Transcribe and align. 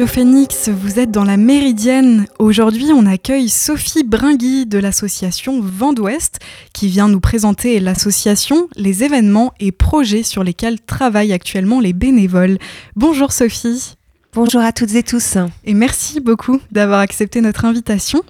Radio 0.00 0.14
Phoenix, 0.14 0.70
vous 0.70 0.98
êtes 0.98 1.10
dans 1.10 1.24
la 1.24 1.36
Méridienne. 1.36 2.24
Aujourd'hui, 2.38 2.86
on 2.94 3.04
accueille 3.04 3.50
Sophie 3.50 4.02
Bringui 4.02 4.64
de 4.64 4.78
l'association 4.78 5.60
Vent 5.60 5.92
d'Ouest 5.92 6.38
qui 6.72 6.88
vient 6.88 7.06
nous 7.06 7.20
présenter 7.20 7.78
l'association, 7.80 8.66
les 8.76 9.04
événements 9.04 9.52
et 9.60 9.72
projets 9.72 10.22
sur 10.22 10.42
lesquels 10.42 10.80
travaillent 10.80 11.34
actuellement 11.34 11.80
les 11.80 11.92
bénévoles. 11.92 12.56
Bonjour 12.96 13.30
Sophie. 13.30 13.98
Bonjour 14.32 14.60
à 14.60 14.70
toutes 14.70 14.94
et 14.94 15.02
tous. 15.02 15.38
Et 15.64 15.74
merci 15.74 16.20
beaucoup 16.20 16.60
d'avoir 16.70 17.00
accepté 17.00 17.40
notre 17.40 17.64
invitation. 17.64 18.22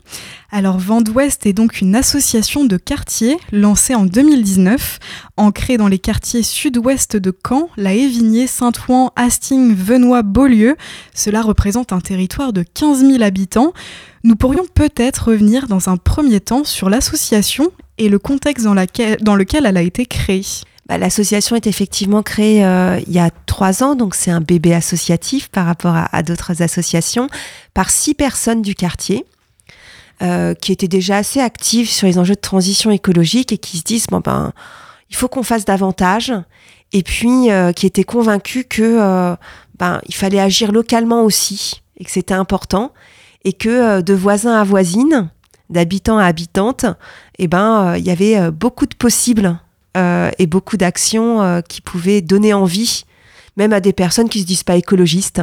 Alors 0.51 0.79
Vent 0.79 1.03
d'Ouest 1.03 1.45
est 1.45 1.53
donc 1.53 1.83
une 1.83 1.95
association 1.95 2.65
de 2.65 2.79
quartiers 2.79 3.37
lancée 3.53 3.95
en 3.95 4.07
2019, 4.07 4.99
ancrée 5.37 5.77
dans 5.77 5.89
les 5.89 5.99
quartiers 5.99 6.43
sud-ouest 6.43 7.19
de 7.19 7.37
Caen, 7.47 7.69
la 7.77 7.93
Évigné, 7.93 8.47
Saint-Ouen, 8.47 9.11
Hastings, 9.15 9.75
Venoy, 9.75 10.23
Beaulieu. 10.23 10.77
Cela 11.15 11.43
représente 11.43 11.93
un 11.93 12.01
territoire 12.01 12.55
de 12.55 12.63
15 12.63 13.01
000 13.01 13.23
habitants. 13.23 13.75
Nous 14.25 14.37
pourrions 14.37 14.65
peut-être 14.75 15.29
revenir 15.29 15.67
dans 15.67 15.91
un 15.91 15.99
premier 15.99 16.41
temps 16.41 16.65
sur 16.65 16.89
l'association 16.89 17.73
et 17.99 18.09
le 18.09 18.19
contexte 18.19 18.65
dans, 18.65 18.75
dans 19.21 19.37
lequel 19.37 19.67
elle 19.67 19.77
a 19.77 19.83
été 19.83 20.07
créée. 20.07 20.47
Bah, 20.91 20.99
l'association 20.99 21.55
est 21.55 21.69
effectivement 21.69 22.25
créée 22.25 22.65
euh, 22.65 22.99
il 23.07 23.13
y 23.13 23.21
a 23.21 23.31
trois 23.47 23.85
ans, 23.85 23.95
donc 23.95 24.17
c'est 24.17 24.33
un 24.33 24.41
bébé 24.41 24.75
associatif 24.75 25.47
par 25.47 25.65
rapport 25.67 25.95
à, 25.95 26.23
d'autres 26.25 26.63
associations, 26.63 27.29
par 27.75 27.91
six 27.91 28.13
personnes 28.13 28.61
du 28.61 28.75
quartier. 28.75 29.25
Euh, 30.21 30.53
qui 30.53 30.73
étaient 30.73 30.89
déjà 30.89 31.17
assez 31.17 31.41
actives 31.41 31.89
sur 31.89 32.07
les 32.07 32.19
enjeux 32.19 32.35
de 32.35 32.41
transition 32.41 32.91
écologique 32.91 33.53
et 33.53 33.57
qui 33.57 33.79
se 33.79 33.85
disent 33.85 34.07
bon 34.09 34.21
ben 34.21 34.53
il 35.09 35.17
faut 35.17 35.29
qu'on 35.29 35.43
fasse 35.43 35.65
davantage 35.65 36.31
et 36.93 37.03
puis 37.03 37.51
euh, 37.51 37.73
qui 37.73 37.87
étaient 37.87 38.05
convaincus 38.05 38.67
que 38.69 39.35
ben 39.79 40.03
il 40.07 40.15
fallait 40.15 40.41
agir 40.41 40.73
localement 40.73 41.23
aussi 41.23 41.81
et 41.97 42.05
que 42.05 42.11
c'était 42.11 42.35
important 42.35 42.93
et 43.45 43.55
que 43.55 44.03
de 44.03 44.13
voisin 44.13 44.61
à 44.61 44.65
voisine 44.65 45.31
d'habitants 45.71 46.19
à 46.19 46.27
habitantes 46.27 46.85
et 47.39 47.45
eh 47.45 47.49
ben 47.49 47.97
il 47.97 48.05
y 48.05 48.11
avait 48.11 48.51
beaucoup 48.51 48.85
de 48.85 48.95
possibles 48.95 49.59
et 49.97 50.47
beaucoup 50.47 50.77
d'actions 50.77 51.43
euh, 51.43 51.61
qui 51.61 51.81
pouvaient 51.81 52.21
donner 52.21 52.53
envie, 52.53 53.05
même 53.57 53.73
à 53.73 53.81
des 53.81 53.93
personnes 53.93 54.29
qui 54.29 54.41
se 54.41 54.47
disent 54.47 54.65
pas 54.65 54.77
écologistes. 54.77 55.43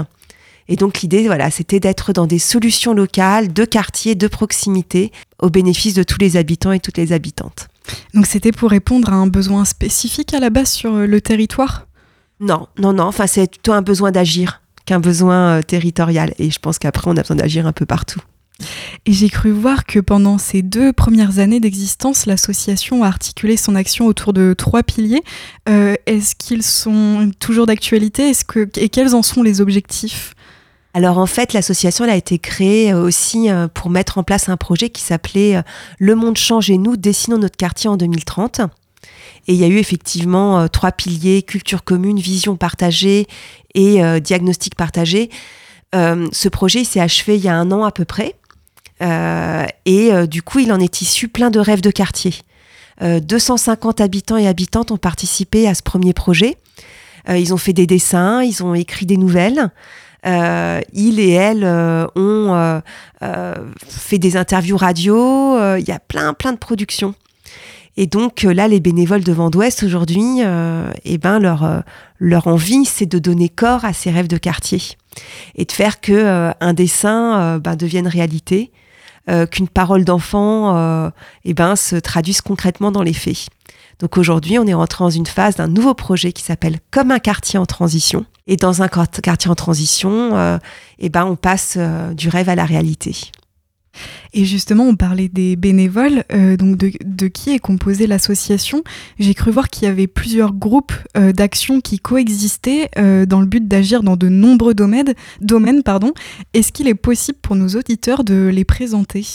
Et 0.69 0.75
donc 0.75 1.01
l'idée, 1.01 1.27
voilà, 1.27 1.49
c'était 1.49 1.79
d'être 1.79 2.13
dans 2.13 2.27
des 2.27 2.39
solutions 2.39 2.93
locales, 2.93 3.53
de 3.53 3.65
quartier, 3.65 4.15
de 4.15 4.27
proximité, 4.27 5.11
au 5.39 5.49
bénéfice 5.49 5.93
de 5.93 6.03
tous 6.03 6.19
les 6.19 6.35
habitants 6.35 6.71
et 6.71 6.79
toutes 6.79 6.97
les 6.97 7.13
habitantes. 7.13 7.67
Donc 8.13 8.25
c'était 8.25 8.51
pour 8.51 8.69
répondre 8.69 9.13
à 9.13 9.15
un 9.15 9.27
besoin 9.27 9.63
spécifique 9.63 10.33
à 10.33 10.39
la 10.39 10.49
base 10.49 10.69
sur 10.69 10.93
euh, 10.93 11.07
le 11.07 11.21
territoire? 11.21 11.87
Non, 12.39 12.67
non, 12.77 12.93
non. 12.93 13.05
Enfin, 13.05 13.27
c'est 13.27 13.49
plutôt 13.49 13.73
un 13.73 13.81
besoin 13.81 14.11
d'agir 14.11 14.61
qu'un 14.85 14.99
besoin 14.99 15.61
territorial. 15.63 16.33
Et 16.37 16.51
je 16.51 16.59
pense 16.59 16.79
qu'après, 16.79 17.09
on 17.09 17.17
a 17.17 17.21
besoin 17.21 17.37
d'agir 17.37 17.65
un 17.65 17.73
peu 17.73 17.85
partout. 17.85 18.21
Et 19.05 19.13
j'ai 19.13 19.29
cru 19.29 19.51
voir 19.51 19.85
que 19.85 19.99
pendant 19.99 20.37
ces 20.37 20.61
deux 20.61 20.91
premières 20.91 21.39
années 21.39 21.59
d'existence, 21.59 22.25
l'association 22.25 23.03
a 23.03 23.07
articulé 23.07 23.55
son 23.55 23.75
action 23.75 24.05
autour 24.05 24.33
de 24.33 24.53
trois 24.53 24.83
piliers. 24.83 25.23
Euh, 25.69 25.95
est-ce 26.05 26.35
qu'ils 26.35 26.63
sont 26.63 27.31
toujours 27.39 27.65
d'actualité? 27.65 28.31
Et 28.75 28.89
quels 28.89 29.15
en 29.15 29.21
sont 29.21 29.43
les 29.43 29.61
objectifs? 29.61 30.33
Alors 30.93 31.19
en 31.19 31.25
fait, 31.27 31.53
l'association 31.53 32.05
a 32.05 32.15
été 32.15 32.39
créée 32.39 32.91
euh, 32.91 33.03
aussi 33.03 33.49
euh, 33.49 33.67
pour 33.67 33.91
mettre 33.91 34.17
en 34.17 34.23
place 34.23 34.49
un 34.49 34.57
projet 34.57 34.89
qui 34.89 35.03
s'appelait 35.03 35.61
Le 35.99 36.15
monde 36.15 36.37
change 36.37 36.69
et 36.69 36.77
nous 36.77 36.97
dessinons 36.97 37.37
notre 37.37 37.57
quartier 37.57 37.89
en 37.89 37.97
2030. 37.97 38.61
Et 39.47 39.53
il 39.53 39.55
y 39.55 39.63
a 39.63 39.67
eu 39.67 39.77
effectivement 39.77 40.67
trois 40.67 40.91
piliers, 40.91 41.43
culture 41.43 41.85
commune, 41.85 42.19
vision 42.19 42.57
partagée 42.57 43.27
et 43.73 44.01
diagnostic 44.19 44.75
partagé. 44.75 45.29
ce 45.93 46.49
projet 46.49 46.83
s'est 46.83 46.99
achevé 46.99 47.37
il 47.37 47.45
y 47.45 47.47
a 47.47 47.55
un 47.55 47.71
an 47.71 47.85
à 47.85 47.91
peu 47.91 48.03
près. 48.03 48.35
Euh, 49.01 49.65
et 49.85 50.13
euh, 50.13 50.25
du 50.25 50.41
coup, 50.41 50.59
il 50.59 50.71
en 50.71 50.79
est 50.79 51.01
issu 51.01 51.27
plein 51.27 51.49
de 51.49 51.59
rêves 51.59 51.81
de 51.81 51.91
quartier. 51.91 52.33
250 53.01 54.01
euh, 54.01 54.03
habitants 54.03 54.37
et 54.37 54.47
habitantes 54.47 54.89
ont 54.91 54.97
participé 54.97 55.67
à 55.67 55.75
ce 55.75 55.83
premier 55.83 56.13
projet. 56.13 56.57
ils 57.29 57.53
ont 57.53 57.57
fait 57.57 57.73
des 57.73 57.85
dessins, 57.85 58.41
ils 58.41 58.63
ont 58.63 58.73
écrit 58.73 59.05
des 59.05 59.17
nouvelles. 59.17 59.69
Euh, 60.25 60.81
il 60.93 61.19
et 61.19 61.29
elle 61.31 61.63
ont 61.63 62.81
fait 63.87 64.17
des 64.17 64.35
interviews 64.35 64.77
radio. 64.77 65.77
Il 65.77 65.87
y 65.87 65.91
a 65.91 65.99
plein, 65.99 66.33
plein 66.33 66.53
de 66.53 66.57
productions. 66.57 67.13
Et 67.97 68.07
donc 68.07 68.43
là, 68.43 68.67
les 68.67 68.79
bénévoles 68.79 69.23
de 69.23 69.31
Vent 69.31 69.49
d'Ouest 69.51 69.83
aujourd'hui, 69.83 70.41
eh 71.03 71.17
ben 71.19 71.39
leur 71.39 71.83
leur 72.19 72.47
envie, 72.47 72.85
c'est 72.85 73.05
de 73.05 73.19
donner 73.19 73.49
corps 73.49 73.85
à 73.85 73.93
ces 73.93 74.09
rêves 74.09 74.27
de 74.27 74.37
quartier 74.37 74.81
et 75.55 75.65
de 75.65 75.71
faire 75.71 76.01
que 76.01 76.51
un 76.59 76.73
dessin 76.73 77.59
ben, 77.59 77.75
devienne 77.75 78.07
réalité, 78.07 78.71
qu'une 79.45 79.67
parole 79.67 80.05
d'enfant 80.05 80.75
euh, 80.75 81.09
eh 81.45 81.53
ben, 81.53 81.75
se 81.75 81.95
traduise 81.95 82.41
concrètement 82.41 82.91
dans 82.91 83.03
les 83.03 83.13
faits. 83.13 83.47
Donc 83.99 84.17
aujourd'hui, 84.17 84.59
on 84.59 84.65
est 84.67 84.73
rentré 84.73 85.03
dans 85.03 85.09
une 85.09 85.25
phase 85.25 85.55
d'un 85.55 85.67
nouveau 85.67 85.93
projet 85.93 86.31
qui 86.31 86.43
s'appelle 86.43 86.79
Comme 86.91 87.11
un 87.11 87.19
quartier 87.19 87.57
en 87.59 87.65
transition. 87.65 88.25
Et 88.45 88.55
dans 88.55 88.81
un 88.81 88.87
quartier 88.87 89.51
en 89.51 89.55
transition, 89.55 90.37
euh, 90.37 90.57
eh 90.99 91.09
ben, 91.09 91.25
on 91.25 91.35
passe 91.35 91.77
du 92.15 92.29
rêve 92.29 92.49
à 92.49 92.55
la 92.55 92.65
réalité. 92.65 93.15
Et 94.33 94.45
justement, 94.45 94.83
on 94.85 94.95
parlait 94.95 95.29
des 95.29 95.55
bénévoles, 95.55 96.23
euh, 96.31 96.57
donc 96.57 96.77
de, 96.77 97.27
qui 97.27 97.51
est 97.51 97.59
composée 97.59 98.07
l'association. 98.07 98.83
J'ai 99.19 99.33
cru 99.33 99.51
voir 99.51 99.69
qu'il 99.69 99.87
y 99.87 99.91
avait 99.91 100.07
plusieurs 100.07 100.53
groupes 100.53 100.93
euh, 101.15 101.31
d'actions 101.31 101.81
qui 101.81 101.99
coexistaient 101.99 102.89
euh, 102.97 103.25
dans 103.25 103.39
le 103.39 103.45
but 103.45 103.67
d'agir 103.67 104.03
dans 104.03 104.17
de 104.17 104.29
nombreux 104.29 104.73
domaines. 104.73 105.13
Est-ce 106.53 106.71
qu'il 106.71 106.87
est 106.87 106.95
possible 106.95 107.37
pour 107.41 107.55
nos 107.55 107.69
auditeurs 107.69 108.23
de 108.23 108.47
les 108.47 108.65
présenter? 108.65 109.25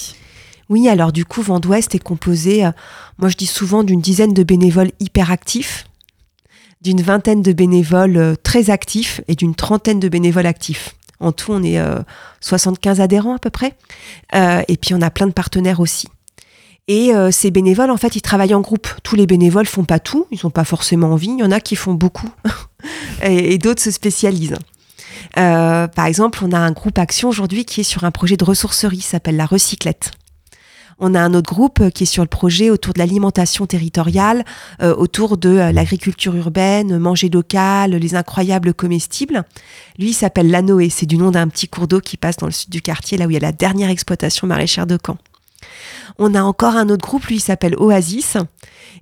Oui, 0.69 0.89
alors 0.89 1.12
du 1.12 1.25
coup, 1.25 1.43
Vent 1.43 1.61
d'Ouest 1.61 1.95
est 1.95 1.99
composé, 1.99 2.62
moi 3.19 3.28
je 3.28 3.37
dis 3.37 3.47
souvent, 3.47 3.84
d'une 3.84 4.01
dizaine 4.01 4.33
de 4.33 4.43
bénévoles 4.43 4.93
hyper 5.01 5.31
actifs, 5.31 5.87
d'une 6.81 7.03
vingtaine 7.03 7.43
de 7.43 7.53
bénévoles 7.53 8.37
très 8.43 8.71
actifs 8.71 9.21
et 9.28 9.34
d'une 9.34 9.55
trentaine 9.55 10.01
de 10.01 10.09
bénévoles 10.09 10.47
actifs. 10.47 10.95
En 11.22 11.33
tout, 11.33 11.53
on 11.53 11.62
est 11.62 11.81
75 12.41 13.00
euh, 13.00 13.05
adhérents 13.05 13.37
à 13.37 13.38
peu 13.38 13.50
près. 13.50 13.75
Euh, 14.34 14.62
et 14.69 14.77
puis, 14.77 14.94
on 14.94 15.00
a 15.00 15.10
plein 15.10 15.27
de 15.27 15.33
partenaires 15.33 15.81
aussi. 15.81 16.09
Et 16.88 17.15
euh, 17.15 17.31
ces 17.31 17.50
bénévoles, 17.50 17.91
en 17.91 17.97
fait, 17.97 18.16
ils 18.16 18.22
travaillent 18.22 18.55
en 18.55 18.60
groupe. 18.60 18.88
Tous 19.05 19.15
les 19.15 19.27
bénévoles 19.27 19.66
font 19.66 19.84
pas 19.84 20.00
tout, 20.00 20.27
ils 20.31 20.41
n'ont 20.43 20.50
pas 20.50 20.65
forcément 20.65 21.12
envie. 21.12 21.28
Il 21.28 21.38
y 21.38 21.44
en 21.44 21.53
a 21.53 21.60
qui 21.60 21.77
font 21.77 21.94
beaucoup 21.94 22.28
et, 23.22 23.56
d'autres 23.59 23.83
se 23.83 23.93
spécialisent. 23.93 24.56
par 25.34 26.06
exemple, 26.06 26.41
on 26.43 26.50
a 26.50 26.59
un 26.59 26.72
groupe 26.72 26.99
action 26.99 27.28
aujourd'hui 27.28 27.65
qui 27.65 27.83
est 27.83 27.84
sur 27.84 28.03
un 28.04 28.10
projet 28.10 28.37
de 28.37 28.44
ressourcerie, 28.44 29.00
s'appelle 29.00 29.37
la 29.37 29.47
Recyclette. 29.47 30.10
On 30.98 31.14
a 31.14 31.20
un 31.20 31.34
autre 31.34 31.53
groupe 31.53 31.80
euh, 31.80 31.91
qui 31.91 32.04
est 32.04 32.06
sur 32.06 32.22
le 32.22 32.28
projet 32.28 32.70
autour 32.70 32.94
de 32.94 32.98
l'alimentation 32.98 33.66
territoriale, 33.66 34.44
euh, 34.82 34.94
autour 34.94 35.36
de 35.36 35.48
euh, 35.48 35.72
l'agriculture 35.72 36.34
urbaine, 36.34 36.98
manger 36.98 37.28
local, 37.28 37.92
les 37.92 38.14
incroyables 38.14 38.75
comestibles. 38.75 39.44
Lui, 39.98 40.12
s'appelle 40.12 40.50
l'Anoé, 40.50 40.91
c'est 40.91 41.06
du 41.06 41.16
nom 41.16 41.30
d'un 41.30 41.48
petit 41.48 41.69
cours 41.69 41.88
d'eau 41.88 42.00
qui 42.00 42.16
passe 42.16 42.36
dans 42.36 42.47
le 42.47 42.53
sud 42.53 42.70
du 42.70 42.82
quartier, 42.82 43.19
là 43.19 43.27
où 43.27 43.30
il 43.30 43.34
y 43.34 43.36
a 43.36 43.41
la 43.41 43.53
dernière 43.53 43.91
exploitation 43.91 44.47
maraîchère 44.47 44.86
de 44.86 44.98
Caen. 45.04 45.18
On 46.18 46.34
a 46.34 46.42
encore 46.42 46.77
un 46.77 46.89
autre 46.89 47.06
groupe, 47.06 47.24
lui, 47.27 47.41
s'appelle 47.41 47.77
Oasis. 47.77 48.36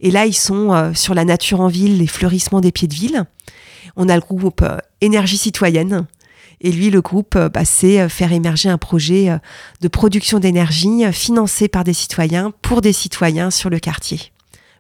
Et 0.01 0.11
là, 0.11 0.27
ils 0.27 0.35
sont 0.35 0.93
sur 0.95 1.15
la 1.15 1.25
nature 1.25 1.61
en 1.61 1.69
ville, 1.69 1.99
les 1.99 2.07
fleurissements 2.07 2.61
des 2.61 2.73
pieds 2.73 2.89
de 2.89 2.95
ville. 2.95 3.25
On 3.97 4.09
a 4.09 4.15
le 4.15 4.21
groupe 4.21 4.65
Énergie 5.01 5.39
citoyenne, 5.39 6.07
et 6.61 6.73
lui, 6.73 6.91
le 6.91 7.01
groupe, 7.01 7.37
euh, 7.37 7.49
bah, 7.49 7.65
c'est 7.65 8.01
euh, 8.01 8.09
faire 8.09 8.33
émerger 8.33 8.69
un 8.69 8.79
projet 8.79 9.31
euh, 9.31 9.39
de 9.81 9.89
production 9.89 10.39
d'énergie 10.39 11.11
financé 11.13 11.69
par 11.69 11.85
des 11.85 11.95
citoyens 11.95 12.53
pour 12.63 12.83
des 12.83 12.93
citoyens 12.93 13.51
sur 13.51 13.71
le 13.71 13.79
quartier. 13.79 14.33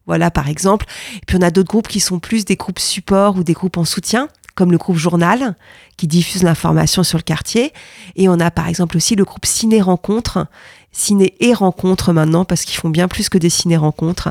Voilà, 0.06 0.30
par 0.30 0.48
exemple. 0.48 0.86
Et 1.16 1.26
puis 1.26 1.36
on 1.38 1.42
a 1.42 1.50
d'autres 1.50 1.68
groupes 1.68 1.88
qui 1.88 2.00
sont 2.00 2.18
plus 2.18 2.44
des 2.44 2.56
groupes 2.56 2.78
support 2.78 3.36
ou 3.36 3.44
des 3.44 3.52
groupes 3.52 3.76
en 3.76 3.84
soutien, 3.84 4.28
comme 4.54 4.72
le 4.72 4.78
groupe 4.78 4.96
Journal, 4.96 5.56
qui 5.96 6.06
diffuse 6.06 6.42
l'information 6.42 7.02
sur 7.02 7.16
le 7.16 7.22
quartier. 7.22 7.72
Et 8.16 8.28
on 8.28 8.40
a 8.40 8.50
par 8.50 8.68
exemple 8.68 8.96
aussi 8.96 9.14
le 9.14 9.24
groupe 9.24 9.46
Ciné 9.46 9.80
Rencontre, 9.80 10.46
ciné 10.92 11.34
et 11.40 11.54
rencontres 11.54 12.12
maintenant, 12.12 12.44
parce 12.44 12.64
qu'ils 12.64 12.76
font 12.76 12.90
bien 12.90 13.08
plus 13.08 13.28
que 13.28 13.38
des 13.38 13.50
ciné-rencontres, 13.50 14.30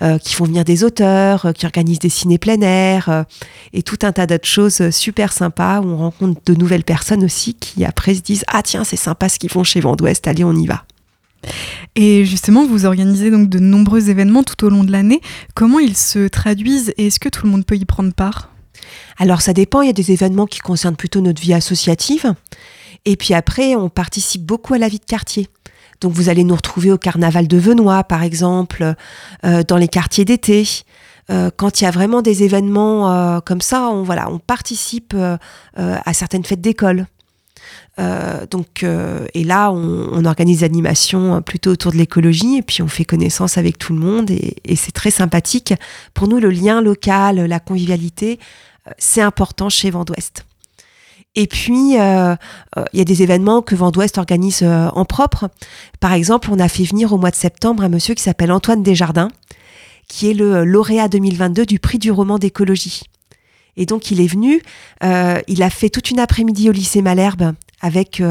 euh, 0.00 0.18
qui 0.18 0.34
font 0.34 0.44
venir 0.44 0.64
des 0.64 0.84
auteurs, 0.84 1.46
euh, 1.46 1.52
qui 1.52 1.64
organisent 1.64 2.00
des 2.00 2.08
ciné 2.08 2.38
plein 2.38 2.60
air, 2.60 3.08
euh, 3.08 3.22
et 3.72 3.82
tout 3.82 3.98
un 4.02 4.12
tas 4.12 4.26
d'autres 4.26 4.48
choses 4.48 4.90
super 4.90 5.32
sympas, 5.32 5.80
où 5.80 5.86
on 5.86 5.96
rencontre 5.96 6.40
de 6.44 6.54
nouvelles 6.54 6.84
personnes 6.84 7.24
aussi, 7.24 7.54
qui 7.54 7.84
après 7.84 8.14
se 8.14 8.20
disent 8.20 8.44
«Ah 8.48 8.62
tiens, 8.62 8.84
c'est 8.84 8.96
sympa 8.96 9.28
ce 9.28 9.38
qu'ils 9.38 9.50
font 9.50 9.64
chez 9.64 9.80
Vendouest, 9.80 10.26
allez, 10.26 10.44
on 10.44 10.54
y 10.54 10.66
va». 10.66 10.84
Et 11.96 12.24
justement, 12.24 12.66
vous 12.66 12.86
organisez 12.86 13.30
donc 13.30 13.48
de 13.48 13.58
nombreux 13.58 14.10
événements 14.10 14.44
tout 14.44 14.64
au 14.64 14.70
long 14.70 14.84
de 14.84 14.92
l'année. 14.92 15.20
Comment 15.54 15.78
ils 15.80 15.96
se 15.96 16.28
traduisent 16.28 16.94
et 16.96 17.08
est-ce 17.08 17.20
que 17.20 17.28
tout 17.28 17.46
le 17.46 17.52
monde 17.52 17.66
peut 17.66 17.76
y 17.76 17.84
prendre 17.84 18.12
part? 18.12 18.50
Alors 19.18 19.42
ça 19.42 19.52
dépend, 19.52 19.82
il 19.82 19.86
y 19.86 19.90
a 19.90 19.94
des 19.94 20.12
événements 20.12 20.46
qui 20.46 20.60
concernent 20.60 20.96
plutôt 20.96 21.20
notre 21.20 21.42
vie 21.42 21.52
associative. 21.52 22.34
Et 23.04 23.16
puis 23.16 23.34
après, 23.34 23.74
on 23.74 23.88
participe 23.88 24.44
beaucoup 24.44 24.74
à 24.74 24.78
la 24.78 24.88
vie 24.88 24.98
de 24.98 25.04
quartier. 25.04 25.48
Donc 26.02 26.12
vous 26.12 26.28
allez 26.28 26.44
nous 26.44 26.56
retrouver 26.56 26.92
au 26.92 26.98
carnaval 26.98 27.48
de 27.48 27.56
Venoy, 27.56 28.02
par 28.02 28.22
exemple, 28.22 28.94
euh, 29.46 29.62
dans 29.66 29.76
les 29.76 29.88
quartiers 29.88 30.24
d'été. 30.24 30.68
Euh, 31.30 31.50
quand 31.56 31.80
il 31.80 31.84
y 31.84 31.86
a 31.86 31.92
vraiment 31.92 32.20
des 32.22 32.42
événements 32.42 33.10
euh, 33.10 33.40
comme 33.40 33.60
ça, 33.60 33.88
on, 33.88 34.02
voilà, 34.02 34.28
on 34.28 34.40
participe 34.40 35.14
à 35.76 36.12
certaines 36.12 36.44
fêtes 36.44 36.60
d'école. 36.60 37.06
donc, 38.50 38.84
et 39.34 39.44
là, 39.44 39.70
on, 39.70 40.24
organise 40.24 40.58
des 40.58 40.64
animations 40.64 41.40
plutôt 41.40 41.70
autour 41.70 41.92
de 41.92 41.98
l'écologie, 41.98 42.56
et 42.58 42.62
puis 42.62 42.82
on 42.82 42.88
fait 42.88 43.04
connaissance 43.04 43.56
avec 43.58 43.78
tout 43.78 43.92
le 43.92 44.00
monde, 44.00 44.30
et, 44.30 44.56
et 44.64 44.74
c'est 44.74 44.92
très 44.92 45.12
sympathique. 45.12 45.72
Pour 46.14 46.26
nous, 46.26 46.40
le 46.40 46.50
lien 46.50 46.82
local, 46.82 47.36
la 47.36 47.60
convivialité, 47.60 48.40
c'est 48.98 49.22
important 49.22 49.68
chez 49.68 49.90
Vent 49.90 50.04
d'Ouest. 50.04 50.44
Et 51.34 51.46
puis, 51.46 51.98
euh, 51.98 52.36
euh, 52.76 52.84
il 52.92 52.98
y 52.98 53.00
a 53.00 53.04
des 53.04 53.22
événements 53.22 53.62
que 53.62 53.74
Vent 53.74 53.90
d'Ouest 53.90 54.18
organise 54.18 54.60
euh, 54.62 54.88
en 54.92 55.04
propre. 55.04 55.48
Par 55.98 56.12
exemple, 56.12 56.50
on 56.52 56.58
a 56.58 56.68
fait 56.68 56.84
venir 56.84 57.12
au 57.12 57.18
mois 57.18 57.30
de 57.30 57.36
septembre 57.36 57.84
un 57.84 57.88
monsieur 57.88 58.14
qui 58.14 58.22
s'appelle 58.22 58.52
Antoine 58.52 58.82
Desjardins, 58.82 59.30
qui 60.08 60.30
est 60.30 60.34
le 60.34 60.64
lauréat 60.64 61.08
2022 61.08 61.64
du 61.64 61.78
prix 61.78 61.98
du 61.98 62.10
roman 62.10 62.38
d'écologie. 62.38 63.04
Et 63.78 63.86
donc, 63.86 64.10
il 64.10 64.20
est 64.20 64.26
venu, 64.26 64.60
il 65.00 65.62
a 65.62 65.70
fait 65.70 65.88
toute 65.88 66.10
une 66.10 66.20
après-midi 66.20 66.68
au 66.68 66.72
lycée 66.72 67.00
Malherbe 67.00 67.54
avec 67.80 68.22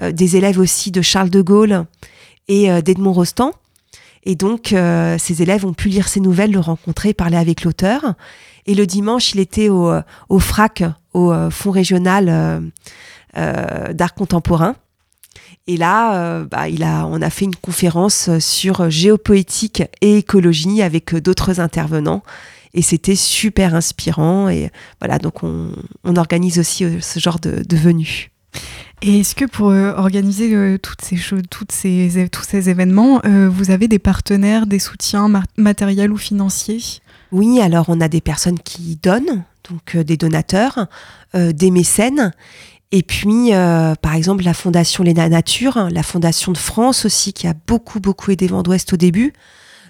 des 0.00 0.36
élèves 0.36 0.58
aussi 0.58 0.90
de 0.90 1.02
Charles 1.02 1.28
de 1.28 1.42
Gaulle 1.42 1.84
et 2.48 2.80
d'Edmond 2.80 3.12
Rostand. 3.12 3.52
Et 4.24 4.36
donc, 4.36 4.74
ces 5.18 5.42
élèves 5.42 5.66
ont 5.66 5.74
pu 5.74 5.88
lire 5.88 6.08
ses 6.08 6.20
nouvelles, 6.20 6.52
le 6.52 6.60
rencontrer, 6.60 7.12
parler 7.14 7.36
avec 7.36 7.62
l'auteur. 7.62 8.14
Et 8.66 8.74
le 8.74 8.86
dimanche, 8.86 9.32
il 9.32 9.40
était 9.40 9.68
au, 9.68 9.92
au 10.28 10.38
FRAC, 10.38 10.82
au 11.14 11.32
euh, 11.32 11.48
Fonds 11.50 11.70
régional 11.70 12.28
euh, 12.28 12.60
euh, 13.38 13.92
d'art 13.92 14.14
contemporain. 14.14 14.76
Et 15.66 15.78
là, 15.78 16.44
bah, 16.44 16.68
il 16.68 16.82
a, 16.82 17.06
on 17.06 17.22
a 17.22 17.30
fait 17.30 17.46
une 17.46 17.56
conférence 17.56 18.28
sur 18.38 18.90
géopoétique 18.90 19.82
et 20.02 20.18
écologie 20.18 20.82
avec 20.82 21.14
d'autres 21.14 21.58
intervenants. 21.58 22.22
Et 22.74 22.82
c'était 22.82 23.14
super 23.14 23.74
inspirant. 23.74 24.50
Et 24.50 24.70
voilà, 25.00 25.18
donc 25.18 25.42
on, 25.42 25.72
organise 26.16 26.58
aussi 26.58 26.84
ce 27.00 27.18
genre 27.18 27.40
de, 27.40 27.64
de 27.66 27.76
venues. 27.76 28.30
Et 29.02 29.20
est-ce 29.20 29.34
que 29.34 29.44
pour 29.44 29.66
organiser 29.66 30.78
toutes 30.78 31.02
ces 31.02 31.16
choses, 31.16 31.42
ces, 31.70 32.28
tous 32.32 32.42
ces 32.42 32.70
événements, 32.70 33.20
vous 33.24 33.70
avez 33.70 33.86
des 33.86 33.98
partenaires, 33.98 34.66
des 34.66 34.78
soutiens 34.78 35.30
matériels 35.56 36.10
ou 36.10 36.16
financiers? 36.16 36.80
Oui, 37.34 37.60
alors 37.60 37.86
on 37.88 38.00
a 38.00 38.06
des 38.06 38.20
personnes 38.20 38.60
qui 38.60 38.96
donnent, 39.02 39.42
donc 39.68 39.96
euh, 39.96 40.04
des 40.04 40.16
donateurs, 40.16 40.86
euh, 41.34 41.50
des 41.52 41.72
mécènes. 41.72 42.32
Et 42.92 43.02
puis, 43.02 43.52
euh, 43.52 43.96
par 43.96 44.14
exemple, 44.14 44.44
la 44.44 44.54
Fondation 44.54 45.02
Léna 45.02 45.28
Nature, 45.28 45.88
la 45.90 46.04
Fondation 46.04 46.52
de 46.52 46.58
France 46.58 47.04
aussi, 47.04 47.32
qui 47.32 47.48
a 47.48 47.54
beaucoup, 47.66 47.98
beaucoup 47.98 48.30
aidé 48.30 48.46
Vent 48.46 48.62
d'Ouest 48.62 48.92
au 48.92 48.96
début. 48.96 49.32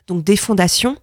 Donc, 0.06 0.24
des 0.24 0.36
fondations. 0.36 0.96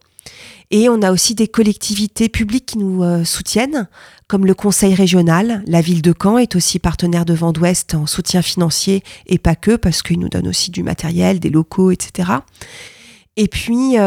Et 0.70 0.88
on 0.88 1.02
a 1.02 1.12
aussi 1.12 1.36
des 1.36 1.48
collectivités 1.48 2.30
publiques 2.30 2.66
qui 2.68 2.78
nous 2.78 3.04
soutiennent, 3.26 3.90
comme 4.28 4.46
le 4.46 4.54
Conseil 4.54 4.96
régional. 4.96 5.64
La 5.68 5.82
ville 5.82 6.02
de 6.02 6.14
Caen 6.18 6.38
est 6.38 6.56
aussi 6.56 6.80
partenaire 6.80 7.26
de 7.26 7.34
Vent 7.34 7.52
d'Ouest 7.52 7.94
en 7.94 8.06
soutien 8.06 8.42
financier 8.42 9.04
et 9.28 9.38
pas 9.38 9.56
que, 9.56 9.76
parce 9.76 10.02
qu'ils 10.02 10.20
nous 10.20 10.30
donnent 10.30 10.48
aussi 10.48 10.72
du 10.72 10.82
matériel, 10.82 11.42
des 11.42 11.50
locaux, 11.50 11.92
etc. 11.92 12.30
Et 13.36 13.50
puis, 13.50 13.98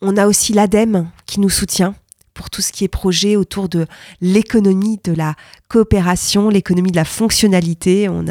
on 0.00 0.16
a 0.16 0.26
aussi 0.28 0.52
l'ADEME 0.52 1.08
qui 1.26 1.40
nous 1.40 1.50
soutient 1.50 1.94
pour 2.38 2.50
tout 2.50 2.62
ce 2.62 2.70
qui 2.70 2.84
est 2.84 2.88
projet 2.88 3.34
autour 3.34 3.68
de 3.68 3.86
l'économie 4.20 5.00
de 5.02 5.12
la 5.12 5.34
coopération, 5.66 6.50
l'économie 6.50 6.92
de 6.92 6.96
la 6.96 7.04
fonctionnalité. 7.04 8.08
On, 8.08 8.24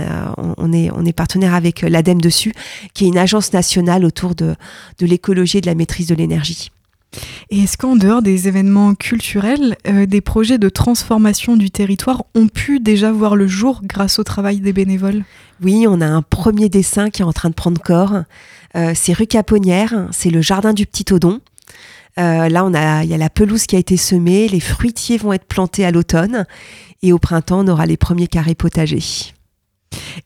est, 0.72 1.14
partenaire 1.14 1.54
avec 1.54 1.82
l'ADEME 1.82 2.22
dessus, 2.22 2.54
qui 2.94 3.04
est 3.04 3.08
une 3.10 3.18
agence 3.18 3.52
nationale 3.52 4.06
autour 4.06 4.34
de 4.34 4.56
l'écologie 5.02 5.58
et 5.58 5.62
de 5.62 5.66
la 5.68 5.76
maîtrise 5.76 6.08
de 6.08 6.16
l'énergie. 6.16 6.72
Et 7.50 7.60
est-ce 7.60 7.78
qu'en 7.78 7.96
dehors 7.96 8.22
des 8.22 8.48
événements 8.48 8.94
culturels, 8.94 9.78
euh, 9.88 10.06
des 10.06 10.22
projets 10.22 10.58
de 10.58 10.70
transformation 10.70 11.56
du 11.56 11.72
territoire 11.72 12.26
ont 12.36 12.48
pu 12.48 12.80
déjà 12.80 13.12
voir 13.12 13.36
le 13.36 13.48
jour 13.48 13.82
grâce 13.84 14.20
au 14.20 14.24
travail 14.24 14.60
des 14.60 14.74
bénévoles? 14.74 15.24
Oui, 15.64 15.86
on 15.88 16.02
a 16.02 16.06
un 16.06 16.22
premier 16.22 16.70
dessin 16.70 17.10
qui 17.10 17.22
est 17.22 17.26
en 17.26 17.34
train 17.34 17.50
de 17.50 17.56
prendre 17.56 17.82
corps. 17.82 18.24
Euh, 18.76 18.92
c'est 18.94 19.14
rue 19.14 19.28
Caponnière, 19.28 20.08
c'est 20.12 20.30
le 20.30 20.42
jardin 20.42 20.74
du 20.74 20.86
Petit 20.86 21.12
Odon. 21.14 21.40
Euh, 22.20 22.50
là, 22.50 22.66
on 22.66 22.74
a, 22.74 23.04
il 23.04 23.10
y 23.10 23.14
a 23.14 23.18
la 23.18 23.30
pelouse 23.30 23.66
qui 23.66 23.76
a 23.76 23.80
été 23.80 23.96
semée, 23.96 24.48
les 24.48 24.60
fruitiers 24.60 25.18
vont 25.18 25.34
être 25.34 25.46
plantés 25.46 25.86
à 25.86 25.92
l'automne 25.92 26.46
et 27.04 27.14
au 27.14 27.20
printemps, 27.20 27.64
on 27.64 27.68
aura 27.68 27.86
les 27.86 27.98
premiers 27.98 28.28
carrés 28.28 28.56
potagers. 28.56 29.34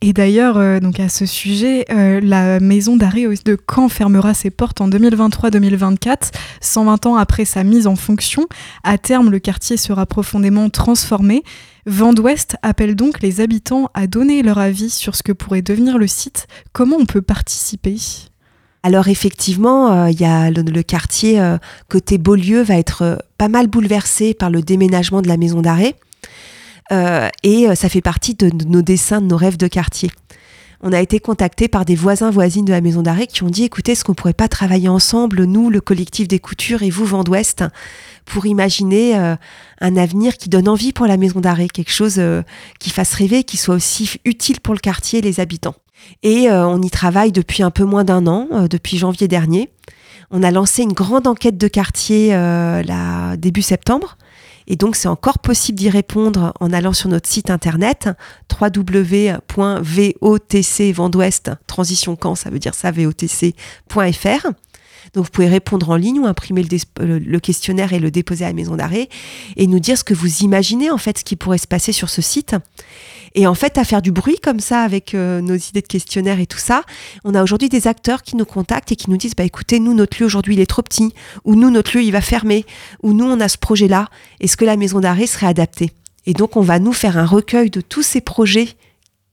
Et 0.01 0.13
d'ailleurs, 0.13 0.57
euh, 0.57 0.79
donc 0.79 0.99
à 0.99 1.09
ce 1.09 1.25
sujet, 1.25 1.85
euh, 1.91 2.19
la 2.23 2.59
maison 2.59 2.95
d'arrêt 2.95 3.25
de 3.45 3.57
Caen 3.69 3.89
fermera 3.89 4.33
ses 4.33 4.49
portes 4.49 4.81
en 4.81 4.89
2023-2024, 4.89 6.31
120 6.61 7.05
ans 7.05 7.15
après 7.15 7.45
sa 7.45 7.63
mise 7.63 7.87
en 7.87 7.95
fonction. 7.95 8.47
À 8.83 8.97
terme, 8.97 9.29
le 9.29 9.39
quartier 9.39 9.77
sera 9.77 10.05
profondément 10.05 10.69
transformé. 10.69 11.43
Vent 11.85 12.13
d'Ouest 12.13 12.57
appelle 12.61 12.95
donc 12.95 13.21
les 13.21 13.41
habitants 13.41 13.89
à 13.93 14.07
donner 14.07 14.43
leur 14.43 14.59
avis 14.59 14.89
sur 14.89 15.15
ce 15.15 15.23
que 15.23 15.31
pourrait 15.31 15.61
devenir 15.61 15.97
le 15.97 16.07
site. 16.07 16.47
Comment 16.73 16.97
on 16.97 17.05
peut 17.05 17.21
participer? 17.21 17.97
Alors 18.83 19.07
effectivement, 19.07 19.91
euh, 19.91 20.09
il 20.09 20.19
y 20.19 20.25
a 20.25 20.49
le, 20.49 20.81
quartier 20.81 21.39
côté 21.89 22.17
Beaulieu 22.17 22.63
va 22.63 22.75
être 22.77 23.23
pas 23.37 23.49
mal 23.49 23.67
bouleversé 23.67 24.33
par 24.33 24.49
le 24.49 24.61
déménagement 24.61 25.21
de 25.21 25.27
la 25.27 25.37
maison 25.37 25.61
d'arrêt. 25.61 25.95
Et 26.89 27.67
ça 27.75 27.89
fait 27.89 28.01
partie 28.01 28.35
de, 28.35 28.49
nos 28.65 28.81
dessins, 28.81 29.21
de 29.21 29.27
nos 29.27 29.37
rêves 29.37 29.57
de 29.57 29.67
quartier. 29.67 30.11
On 30.83 30.93
a 30.93 30.99
été 30.99 31.19
contacté 31.19 31.67
par 31.67 31.85
des 31.85 31.95
voisins 31.95 32.31
voisines 32.31 32.65
de 32.65 32.71
la 32.71 32.81
maison 32.81 33.03
d'arrêt 33.03 33.27
qui 33.27 33.43
ont 33.43 33.49
dit 33.49 33.65
écoutez, 33.65 33.91
est-ce 33.91 34.03
qu'on 34.03 34.15
pourrait 34.15 34.33
pas 34.33 34.47
travailler 34.47 34.89
ensemble, 34.89 35.43
nous, 35.43 35.69
le 35.69 35.79
collectif 35.79 36.27
des 36.27 36.39
coutures 36.39 36.81
et 36.81 36.89
vous, 36.89 37.05
Vent 37.05 37.23
d'Ouest, 37.23 37.63
pour 38.25 38.47
imaginer 38.47 39.15
un 39.15 39.95
avenir 39.95 40.37
qui 40.37 40.49
donne 40.49 40.67
envie 40.67 40.91
pour 40.91 41.05
la 41.05 41.17
maison 41.17 41.39
d'arrêt, 41.39 41.67
quelque 41.67 41.93
chose 41.93 42.19
qui 42.79 42.89
fasse 42.89 43.13
rêver, 43.13 43.43
qui 43.43 43.57
soit 43.57 43.75
aussi 43.75 44.19
utile 44.25 44.59
pour 44.59 44.73
le 44.73 44.79
quartier 44.79 45.19
et 45.19 45.21
les 45.21 45.39
habitants. 45.39 45.75
Et 46.23 46.49
euh, 46.49 46.67
on 46.67 46.81
y 46.81 46.89
travaille 46.89 47.31
depuis 47.31 47.63
un 47.63 47.71
peu 47.71 47.83
moins 47.83 48.03
d'un 48.03 48.27
an, 48.27 48.47
euh, 48.51 48.67
depuis 48.67 48.97
janvier 48.97 49.27
dernier. 49.27 49.69
On 50.29 50.43
a 50.43 50.51
lancé 50.51 50.83
une 50.83 50.93
grande 50.93 51.27
enquête 51.27 51.57
de 51.57 51.67
quartier 51.67 52.33
euh, 52.33 52.83
là, 52.83 53.35
début 53.37 53.61
septembre. 53.61 54.17
Et 54.71 54.77
donc, 54.77 54.95
c'est 54.95 55.09
encore 55.09 55.37
possible 55.39 55.77
d'y 55.77 55.89
répondre 55.89 56.53
en 56.61 56.71
allant 56.71 56.93
sur 56.93 57.09
notre 57.09 57.27
site 57.27 57.49
internet 57.49 58.07
www.votc 58.49 59.43
Transition 61.67 62.15
Camp, 62.15 62.35
ça 62.35 62.49
veut 62.49 62.57
dire 62.57 62.73
ça, 62.73 62.89
votc.fr. 62.89 64.47
Donc, 65.13 65.25
vous 65.25 65.31
pouvez 65.31 65.47
répondre 65.47 65.89
en 65.89 65.95
ligne 65.95 66.19
ou 66.19 66.25
imprimer 66.25 66.65
le, 66.99 67.39
questionnaire 67.39 67.93
et 67.93 67.99
le 67.99 68.11
déposer 68.11 68.45
à 68.45 68.49
la 68.49 68.53
maison 68.53 68.75
d'arrêt 68.75 69.09
et 69.57 69.67
nous 69.67 69.79
dire 69.79 69.97
ce 69.97 70.03
que 70.03 70.13
vous 70.13 70.39
imaginez, 70.39 70.89
en 70.89 70.97
fait, 70.97 71.19
ce 71.19 71.23
qui 71.23 71.35
pourrait 71.35 71.57
se 71.57 71.67
passer 71.67 71.91
sur 71.91 72.09
ce 72.09 72.21
site. 72.21 72.55
Et 73.33 73.47
en 73.47 73.53
fait, 73.53 73.77
à 73.77 73.83
faire 73.83 74.01
du 74.01 74.11
bruit 74.11 74.37
comme 74.41 74.59
ça 74.59 74.81
avec 74.81 75.13
euh, 75.13 75.41
nos 75.41 75.55
idées 75.55 75.81
de 75.81 75.87
questionnaire 75.87 76.39
et 76.39 76.47
tout 76.47 76.57
ça, 76.57 76.83
on 77.23 77.33
a 77.33 77.41
aujourd'hui 77.41 77.69
des 77.69 77.87
acteurs 77.87 78.23
qui 78.23 78.35
nous 78.35 78.45
contactent 78.45 78.91
et 78.91 78.95
qui 78.95 79.09
nous 79.09 79.17
disent 79.17 79.35
bah 79.35 79.45
écoutez, 79.45 79.79
nous 79.79 79.93
notre 79.93 80.19
lieu 80.19 80.25
aujourd'hui 80.25 80.55
il 80.55 80.59
est 80.59 80.65
trop 80.65 80.81
petit, 80.81 81.13
ou 81.45 81.55
nous 81.55 81.69
notre 81.69 81.95
lieu 81.95 82.03
il 82.03 82.11
va 82.11 82.21
fermer, 82.21 82.65
ou 83.03 83.13
nous 83.13 83.25
on 83.25 83.39
a 83.39 83.47
ce 83.47 83.57
projet-là. 83.57 84.09
Est-ce 84.41 84.57
que 84.57 84.65
la 84.65 84.75
maison 84.75 84.99
d'arrêt 84.99 85.27
serait 85.27 85.47
adaptée? 85.47 85.91
Et 86.25 86.33
donc 86.33 86.57
on 86.57 86.61
va 86.61 86.79
nous 86.79 86.93
faire 86.93 87.17
un 87.17 87.25
recueil 87.25 87.69
de 87.69 87.81
tous 87.81 88.03
ces 88.03 88.21
projets 88.21 88.69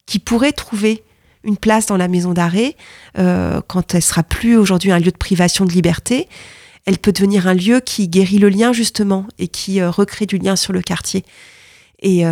qui 0.07 0.19
pourraient 0.19 0.53
trouver 0.53 1.03
une 1.49 1.57
place 1.57 1.87
dans 1.87 1.97
la 1.97 2.07
maison 2.07 2.33
d'arrêt 2.33 2.77
euh, 3.19 3.61
quand 3.67 3.95
elle 3.95 4.03
sera 4.03 4.23
plus 4.23 4.57
aujourd'hui 4.57 4.93
un 4.93 4.99
lieu 4.99 5.11
de 5.11 5.17
privation 5.17 5.65
de 5.65 5.73
liberté. 5.73 6.29
Elle 6.87 6.99
peut 6.99 7.13
devenir 7.13 7.49
un 7.49 7.55
lieu 7.55 7.81
qui 7.81 8.09
guérit 8.09 8.39
le 8.39 8.49
lien 8.49 8.73
justement 8.73 9.27
et 9.39 9.49
qui 9.49 9.81
euh, 9.81 9.91
recrée 9.91 10.27
du 10.27 10.39
lien 10.39 10.55
sur 10.55 10.73
le 10.73 10.81
quartier. 10.83 11.25
Et, 12.01 12.23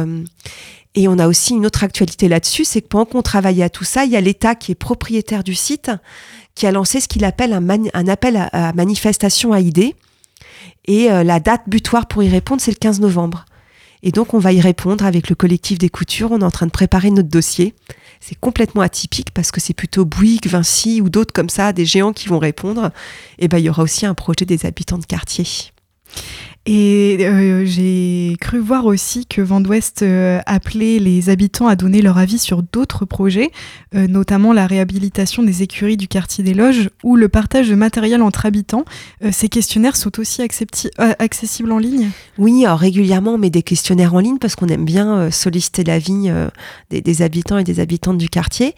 et 0.96 1.08
on 1.08 1.18
a 1.18 1.28
aussi 1.28 1.54
une 1.54 1.66
autre 1.66 1.82
actualité 1.82 2.28
là-dessus, 2.28 2.64
c'est 2.64 2.80
que 2.80 2.86
pendant 2.86 3.04
qu'on 3.04 3.22
travaillait 3.22 3.64
à 3.64 3.68
tout 3.68 3.84
ça, 3.84 4.04
il 4.04 4.12
y 4.12 4.16
a 4.16 4.20
l'État 4.20 4.54
qui 4.54 4.72
est 4.72 4.76
propriétaire 4.76 5.44
du 5.44 5.54
site, 5.54 5.90
qui 6.54 6.66
a 6.66 6.72
lancé 6.72 7.00
ce 7.00 7.06
qu'il 7.06 7.24
appelle 7.24 7.52
un, 7.52 8.08
appel 8.08 8.48
à, 8.52 8.72
manifestation 8.72 9.52
à 9.52 9.60
idées. 9.60 9.94
Et 10.86 11.12
euh, 11.12 11.22
la 11.22 11.38
date 11.38 11.62
butoir 11.66 12.06
pour 12.06 12.22
y 12.22 12.28
répondre, 12.28 12.62
c'est 12.62 12.70
le 12.70 12.78
15 12.78 13.00
novembre. 13.00 13.44
Et 14.06 14.12
donc, 14.12 14.34
on 14.34 14.38
va 14.38 14.52
y 14.52 14.60
répondre 14.60 15.04
avec 15.04 15.28
le 15.28 15.34
collectif 15.34 15.78
des 15.78 15.88
coutures. 15.88 16.30
On 16.30 16.38
est 16.38 16.44
en 16.44 16.50
train 16.52 16.66
de 16.66 16.70
préparer 16.70 17.10
notre 17.10 17.28
dossier. 17.28 17.74
C'est 18.20 18.38
complètement 18.38 18.82
atypique 18.82 19.32
parce 19.32 19.50
que 19.50 19.60
c'est 19.60 19.74
plutôt 19.74 20.04
Bouygues, 20.04 20.46
Vinci 20.46 21.00
ou 21.00 21.08
d'autres 21.08 21.32
comme 21.32 21.48
ça, 21.48 21.72
des 21.72 21.84
géants 21.84 22.12
qui 22.12 22.28
vont 22.28 22.38
répondre. 22.38 22.92
Et 23.40 23.48
ben, 23.48 23.58
il 23.58 23.64
y 23.64 23.68
aura 23.68 23.82
aussi 23.82 24.06
un 24.06 24.14
projet 24.14 24.44
des 24.44 24.64
habitants 24.64 24.98
de 24.98 25.04
quartier. 25.04 25.44
Et 26.68 27.18
euh, 27.20 27.64
j'ai 27.64 28.36
cru 28.40 28.58
voir 28.58 28.86
aussi 28.86 29.24
que 29.24 29.40
Vent 29.40 29.60
d'Ouest 29.60 30.02
euh, 30.02 30.40
appelait 30.46 30.98
les 30.98 31.30
habitants 31.30 31.68
à 31.68 31.76
donner 31.76 32.02
leur 32.02 32.18
avis 32.18 32.38
sur 32.38 32.64
d'autres 32.64 33.04
projets, 33.04 33.52
euh, 33.94 34.08
notamment 34.08 34.52
la 34.52 34.66
réhabilitation 34.66 35.44
des 35.44 35.62
écuries 35.62 35.96
du 35.96 36.08
quartier 36.08 36.42
des 36.42 36.54
Loges 36.54 36.90
ou 37.04 37.14
le 37.14 37.28
partage 37.28 37.68
de 37.68 37.76
matériel 37.76 38.20
entre 38.20 38.46
habitants. 38.46 38.84
ces 39.30 39.48
questionnaires 39.48 39.94
sont 39.94 40.18
aussi 40.18 40.42
accessibles 40.42 41.70
en 41.70 41.78
ligne? 41.78 42.10
Oui, 42.36 42.66
alors 42.66 42.80
régulièrement 42.80 43.34
on 43.34 43.38
met 43.38 43.50
des 43.50 43.62
questionnaires 43.62 44.14
en 44.14 44.18
ligne 44.18 44.38
parce 44.38 44.56
qu'on 44.56 44.66
aime 44.66 44.84
bien 44.84 45.30
solliciter 45.30 45.84
l'avis 45.84 46.30
des, 46.90 47.00
des, 47.00 47.22
habitants 47.22 47.58
et 47.58 47.64
des 47.64 47.78
habitantes 47.78 48.18
du 48.18 48.28
quartier. 48.28 48.74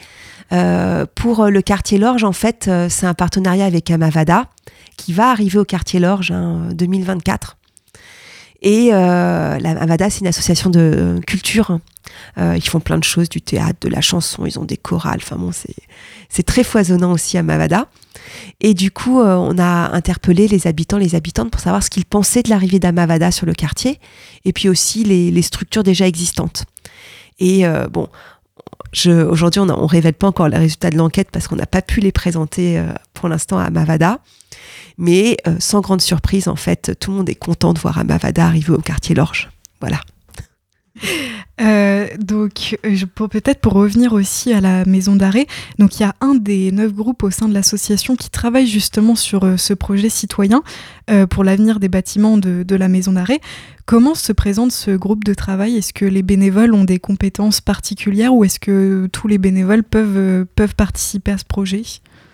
pour 1.14 1.46
le 1.46 1.62
quartier 1.62 1.98
Lorge, 1.98 2.24
en 2.24 2.32
fait, 2.32 2.70
c'est 2.88 3.06
un 3.06 3.14
partenariat 3.14 3.64
avec 3.64 3.90
Amavada 3.90 4.46
qui 4.96 5.12
va 5.12 5.30
arriver 5.30 5.58
au 5.58 5.64
quartier 5.64 6.00
Lorge 6.00 6.30
en 6.30 6.34
hein, 6.34 6.68
2024 6.74 7.57
Et 8.60 8.90
la 8.90 9.58
Mavada, 9.60 10.10
c'est 10.10 10.20
une 10.20 10.26
association 10.26 10.70
de 10.70 11.20
culture. 11.26 11.78
ils 12.36 12.68
font 12.68 12.80
plein 12.80 12.98
de 12.98 13.04
choses, 13.04 13.28
du 13.28 13.40
théâtre, 13.40 13.78
de 13.80 13.88
la 13.88 14.00
chanson, 14.00 14.46
ils 14.46 14.58
ont 14.58 14.64
des 14.64 14.76
chorales. 14.76 15.20
Enfin 15.22 15.36
bon, 15.36 15.50
c'est 16.28 16.42
très 16.42 16.64
foisonnant 16.64 17.12
aussi 17.12 17.38
à 17.38 17.42
Mavada. 17.42 17.86
Et 18.60 18.74
du 18.74 18.90
coup, 18.90 19.20
on 19.20 19.58
a 19.58 19.94
interpellé 19.94 20.48
les 20.48 20.66
habitants, 20.66 20.98
les 20.98 21.14
habitantes 21.14 21.50
pour 21.50 21.60
savoir 21.60 21.82
ce 21.82 21.90
qu'ils 21.90 22.04
pensaient 22.04 22.42
de 22.42 22.50
l'arrivée 22.50 22.80
d'Amavada 22.80 23.30
sur 23.30 23.46
le 23.46 23.54
quartier, 23.54 24.00
et 24.44 24.52
puis 24.52 24.68
aussi 24.68 25.04
les, 25.04 25.30
les 25.30 25.42
structures 25.42 25.84
déjà 25.84 26.06
existantes. 26.06 26.64
Et 27.38 27.64
bon, 27.90 28.08
aujourd'hui, 29.06 29.60
on 29.60 29.66
ne 29.66 29.72
révèle 29.72 30.14
pas 30.14 30.26
encore 30.26 30.48
les 30.48 30.56
résultats 30.56 30.90
de 30.90 30.96
l'enquête 30.96 31.28
parce 31.30 31.48
qu'on 31.48 31.56
n'a 31.56 31.66
pas 31.66 31.82
pu 31.82 32.00
les 32.00 32.12
présenter 32.12 32.78
euh, 32.78 32.92
pour 33.14 33.28
l'instant 33.28 33.58
à 33.58 33.70
Mavada. 33.70 34.20
Mais 34.96 35.36
euh, 35.46 35.56
sans 35.58 35.80
grande 35.80 36.00
surprise, 36.00 36.48
en 36.48 36.56
fait, 36.56 36.96
tout 36.98 37.10
le 37.10 37.18
monde 37.18 37.28
est 37.28 37.34
content 37.34 37.72
de 37.72 37.78
voir 37.78 37.98
Amavada 37.98 38.46
arriver 38.46 38.72
au 38.72 38.80
quartier 38.80 39.14
Lorge. 39.14 39.50
Voilà. 39.80 40.00
Euh, 41.60 42.06
donc, 42.18 42.78
pour, 43.16 43.28
peut-être 43.28 43.60
pour 43.60 43.72
revenir 43.72 44.12
aussi 44.12 44.52
à 44.52 44.60
la 44.60 44.84
maison 44.84 45.16
d'arrêt, 45.16 45.46
donc 45.78 45.96
il 45.98 46.02
y 46.02 46.04
a 46.04 46.14
un 46.20 46.34
des 46.36 46.70
neuf 46.70 46.92
groupes 46.92 47.24
au 47.24 47.30
sein 47.30 47.48
de 47.48 47.54
l'association 47.54 48.14
qui 48.14 48.30
travaille 48.30 48.66
justement 48.66 49.16
sur 49.16 49.44
euh, 49.44 49.56
ce 49.56 49.74
projet 49.74 50.08
citoyen 50.08 50.62
euh, 51.10 51.26
pour 51.26 51.42
l'avenir 51.42 51.80
des 51.80 51.88
bâtiments 51.88 52.38
de, 52.38 52.76
la 52.76 52.88
maison 52.88 53.12
d'arrêt. 53.12 53.40
Comment 53.86 54.14
se 54.14 54.32
présente 54.32 54.70
ce 54.70 54.92
groupe 54.92 55.24
de 55.24 55.34
travail? 55.34 55.76
Est-ce 55.76 55.92
que 55.92 56.04
les 56.04 56.22
bénévoles 56.22 56.74
ont 56.74 56.84
des 56.84 57.00
compétences 57.00 57.60
particulières 57.60 58.34
ou 58.34 58.44
est-ce 58.44 58.60
que 58.60 59.08
tous 59.12 59.26
les 59.26 59.38
bénévoles 59.38 59.82
peuvent, 59.82 60.46
peuvent 60.54 60.74
participer 60.76 61.32
à 61.32 61.38
ce 61.38 61.44
projet? 61.44 61.82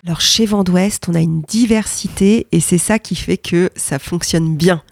Alors 0.07 0.21
chez 0.21 0.45
Vendouest, 0.45 1.09
on 1.09 1.15
a 1.15 1.21
une 1.21 1.41
diversité 1.43 2.47
et 2.53 2.61
c'est 2.61 2.77
ça 2.77 2.99
qui 2.99 3.15
fait 3.15 3.39
que 3.39 3.71
ça 3.75 3.99
fonctionne 3.99 4.55
bien. 4.55 4.83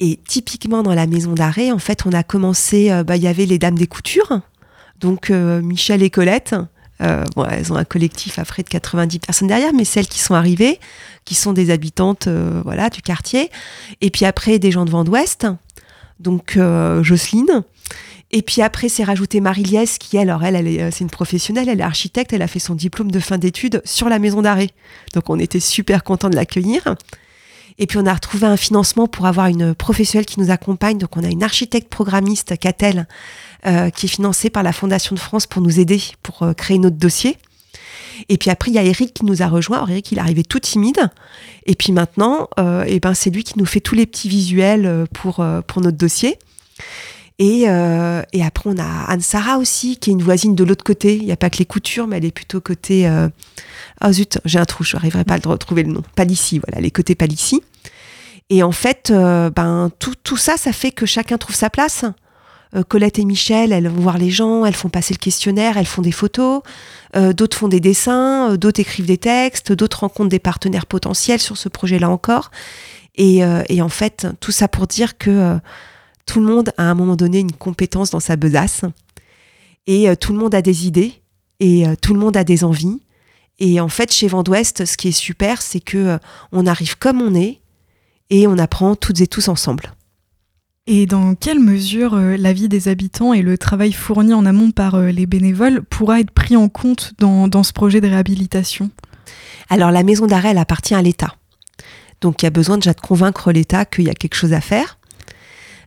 Et 0.00 0.18
typiquement 0.26 0.82
dans 0.82 0.94
la 0.94 1.06
maison 1.06 1.32
d'arrêt, 1.32 1.70
en 1.70 1.78
fait, 1.78 2.06
on 2.06 2.12
a 2.12 2.22
commencé, 2.22 2.90
euh, 2.90 3.04
bah, 3.04 3.16
il 3.16 3.22
y 3.22 3.28
avait 3.28 3.46
les 3.46 3.58
dames 3.58 3.78
des 3.78 3.86
coutures, 3.86 4.40
donc 4.98 5.30
euh, 5.30 5.60
Michel 5.62 6.02
et 6.02 6.10
Colette. 6.10 6.54
Euh, 7.00 7.24
bon, 7.34 7.44
elles 7.44 7.72
ont 7.72 7.76
un 7.76 7.84
collectif 7.84 8.38
à 8.38 8.44
près 8.44 8.62
de 8.62 8.68
90 8.68 9.18
personnes 9.18 9.48
derrière, 9.48 9.72
mais 9.72 9.84
celles 9.84 10.06
qui 10.06 10.20
sont 10.20 10.34
arrivées, 10.34 10.78
qui 11.24 11.34
sont 11.34 11.52
des 11.52 11.70
habitantes 11.70 12.28
voilà, 12.28 12.90
du 12.90 13.02
quartier. 13.02 13.50
Et 14.00 14.10
puis 14.10 14.24
après, 14.24 14.60
des 14.60 14.70
gens 14.70 14.84
de 14.84 14.90
Vent 14.90 15.02
d'Ouest, 15.02 15.46
donc 16.20 16.56
Jocelyne. 17.02 17.64
Et 18.30 18.42
puis 18.42 18.62
après, 18.62 18.88
c'est 18.88 19.02
rajouté 19.02 19.40
Marie-Liès, 19.40 19.98
qui, 19.98 20.16
alors, 20.16 20.44
elle, 20.44 20.54
elle 20.54 20.92
c'est 20.92 21.02
une 21.02 21.10
professionnelle, 21.10 21.68
elle 21.68 21.80
est 21.80 21.84
architecte, 21.84 22.32
elle 22.32 22.42
a 22.42 22.46
fait 22.46 22.60
son 22.60 22.76
diplôme 22.76 23.10
de 23.10 23.18
fin 23.18 23.36
d'études 23.36 23.82
sur 23.84 24.08
la 24.08 24.20
maison 24.20 24.40
d'arrêt. 24.40 24.70
Donc 25.12 25.28
on 25.28 25.40
était 25.40 25.60
super 25.60 26.04
content 26.04 26.30
de 26.30 26.36
l'accueillir. 26.36 26.94
Et 27.82 27.86
puis 27.88 27.98
on 27.98 28.06
a 28.06 28.14
retrouvé 28.14 28.46
un 28.46 28.56
financement 28.56 29.08
pour 29.08 29.26
avoir 29.26 29.48
une 29.48 29.74
professionnelle 29.74 30.24
qui 30.24 30.38
nous 30.38 30.52
accompagne. 30.52 30.98
Donc 30.98 31.16
on 31.16 31.24
a 31.24 31.28
une 31.28 31.42
architecte 31.42 31.88
programmiste, 31.88 32.56
Catel, 32.56 33.08
euh, 33.66 33.90
qui 33.90 34.06
est 34.06 34.08
financée 34.08 34.50
par 34.50 34.62
la 34.62 34.72
Fondation 34.72 35.16
de 35.16 35.20
France 35.20 35.48
pour 35.48 35.62
nous 35.62 35.80
aider 35.80 36.00
pour 36.22 36.44
euh, 36.44 36.52
créer 36.52 36.78
notre 36.78 36.94
dossier. 36.94 37.38
Et 38.28 38.38
puis 38.38 38.50
après, 38.50 38.70
il 38.70 38.74
y 38.74 38.78
a 38.78 38.84
Eric 38.84 39.12
qui 39.12 39.24
nous 39.24 39.42
a 39.42 39.48
rejoint. 39.48 39.78
Alors 39.78 39.90
Eric, 39.90 40.12
il 40.12 40.18
est 40.18 40.20
arrivé 40.20 40.44
tout 40.44 40.60
timide. 40.60 41.10
Et 41.66 41.74
puis 41.74 41.90
maintenant, 41.90 42.48
euh, 42.60 42.84
et 42.84 43.00
ben, 43.00 43.14
c'est 43.14 43.30
lui 43.30 43.42
qui 43.42 43.58
nous 43.58 43.66
fait 43.66 43.80
tous 43.80 43.96
les 43.96 44.06
petits 44.06 44.28
visuels 44.28 45.08
pour 45.12 45.40
notre 45.40 45.98
dossier. 45.98 46.38
Et, 47.44 47.62
et, 47.62 48.44
après, 48.44 48.70
on 48.70 48.78
a 48.78 49.04
Anne-Sara 49.08 49.58
aussi, 49.58 49.96
qui 49.96 50.10
est 50.10 50.12
une 50.12 50.22
voisine 50.22 50.54
de 50.54 50.62
l'autre 50.62 50.84
côté. 50.84 51.16
Il 51.16 51.24
n'y 51.24 51.32
a 51.32 51.36
pas 51.36 51.50
que 51.50 51.58
les 51.58 51.66
coutures, 51.66 52.06
mais 52.06 52.18
elle 52.18 52.24
est 52.24 52.30
plutôt 52.30 52.60
côté 52.60 53.10
oh 54.04 54.12
zut, 54.12 54.38
j'ai 54.44 54.58
un 54.58 54.64
trou, 54.64 54.84
je 54.84 54.96
n'arriverai 54.96 55.24
pas 55.24 55.34
à 55.34 55.48
retrouver 55.48 55.82
le 55.82 55.92
nom. 55.92 56.02
Palissy, 56.14 56.60
voilà, 56.60 56.80
les 56.80 56.90
côtés 56.90 57.14
Palissy. 57.14 57.62
Et 58.50 58.62
en 58.62 58.72
fait, 58.72 59.10
euh, 59.10 59.50
ben, 59.50 59.90
tout, 59.98 60.14
tout, 60.22 60.36
ça, 60.36 60.56
ça 60.56 60.72
fait 60.72 60.92
que 60.92 61.06
chacun 61.06 61.38
trouve 61.38 61.56
sa 61.56 61.70
place. 61.70 62.04
Euh, 62.74 62.82
Colette 62.82 63.18
et 63.18 63.24
Michel, 63.24 63.72
elles 63.72 63.88
vont 63.88 64.02
voir 64.02 64.18
les 64.18 64.30
gens, 64.30 64.64
elles 64.64 64.74
font 64.74 64.88
passer 64.88 65.14
le 65.14 65.18
questionnaire, 65.18 65.76
elles 65.78 65.86
font 65.86 66.02
des 66.02 66.12
photos, 66.12 66.62
euh, 67.16 67.32
d'autres 67.32 67.56
font 67.56 67.68
des 67.68 67.80
dessins, 67.80 68.56
d'autres 68.56 68.80
écrivent 68.80 69.06
des 69.06 69.18
textes, 69.18 69.72
d'autres 69.72 70.00
rencontrent 70.00 70.30
des 70.30 70.38
partenaires 70.38 70.86
potentiels 70.86 71.40
sur 71.40 71.56
ce 71.56 71.68
projet-là 71.68 72.10
encore. 72.10 72.50
Et, 73.14 73.42
et, 73.68 73.82
en 73.82 73.90
fait, 73.90 74.26
tout 74.40 74.52
ça 74.52 74.68
pour 74.68 74.86
dire 74.86 75.18
que 75.18 75.58
tout 76.26 76.40
le 76.40 76.46
monde 76.46 76.72
a 76.76 76.88
à 76.88 76.90
un 76.90 76.94
moment 76.94 77.16
donné 77.16 77.40
une 77.40 77.52
compétence 77.52 78.10
dans 78.10 78.20
sa 78.20 78.36
besace, 78.36 78.82
et 79.86 80.14
tout 80.16 80.32
le 80.32 80.38
monde 80.38 80.54
a 80.54 80.62
des 80.62 80.86
idées, 80.86 81.12
et 81.60 81.84
tout 82.00 82.14
le 82.14 82.20
monde 82.20 82.36
a 82.36 82.44
des 82.44 82.64
envies, 82.64 83.00
et 83.64 83.80
en 83.80 83.88
fait, 83.88 84.12
chez 84.12 84.26
Vent 84.26 84.42
d'Ouest, 84.42 84.84
ce 84.84 84.96
qui 84.96 85.08
est 85.08 85.12
super, 85.12 85.62
c'est 85.62 85.78
que 85.78 85.96
euh, 85.96 86.18
on 86.50 86.66
arrive 86.66 86.98
comme 86.98 87.22
on 87.22 87.32
est 87.32 87.60
et 88.28 88.48
on 88.48 88.58
apprend 88.58 88.96
toutes 88.96 89.20
et 89.20 89.28
tous 89.28 89.46
ensemble. 89.46 89.94
Et 90.88 91.06
dans 91.06 91.36
quelle 91.36 91.60
mesure 91.60 92.14
euh, 92.14 92.36
la 92.36 92.52
vie 92.52 92.68
des 92.68 92.88
habitants 92.88 93.32
et 93.32 93.40
le 93.40 93.56
travail 93.56 93.92
fourni 93.92 94.34
en 94.34 94.46
amont 94.46 94.72
par 94.72 94.96
euh, 94.96 95.10
les 95.10 95.26
bénévoles 95.26 95.82
pourra 95.84 96.18
être 96.18 96.32
pris 96.32 96.56
en 96.56 96.68
compte 96.68 97.12
dans, 97.18 97.62
ce 97.62 97.72
projet 97.72 98.00
de 98.00 98.08
réhabilitation? 98.08 98.90
Alors 99.68 99.92
la 99.92 100.02
maison 100.02 100.26
d'arrêt, 100.26 100.50
elle 100.50 100.58
appartient 100.58 100.96
à 100.96 101.02
l'État. 101.02 101.36
Donc 102.20 102.42
il 102.42 102.46
y 102.46 102.48
a 102.48 102.50
besoin 102.50 102.78
déjà 102.78 102.94
de 102.94 103.00
convaincre 103.00 103.52
l'État 103.52 103.84
qu'il 103.84 104.04
y 104.04 104.10
a 104.10 104.14
quelque 104.14 104.34
chose 104.34 104.54
à 104.54 104.60
faire. 104.60 104.98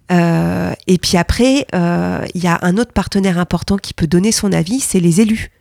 Et 0.09 0.97
puis 1.01 1.17
après, 1.17 1.65
il 1.73 2.43
y 2.43 2.47
a 2.47 2.59
un 2.61 2.77
autre 2.77 2.93
partenaire 2.93 3.39
important 3.39 3.77
qui 3.77 3.93
peut 3.93 4.07
donner 4.07 4.31
son 4.31 4.51
avis, 4.51 4.79
c'est 4.79 4.99
les 4.99 5.21
élus. 5.21 5.51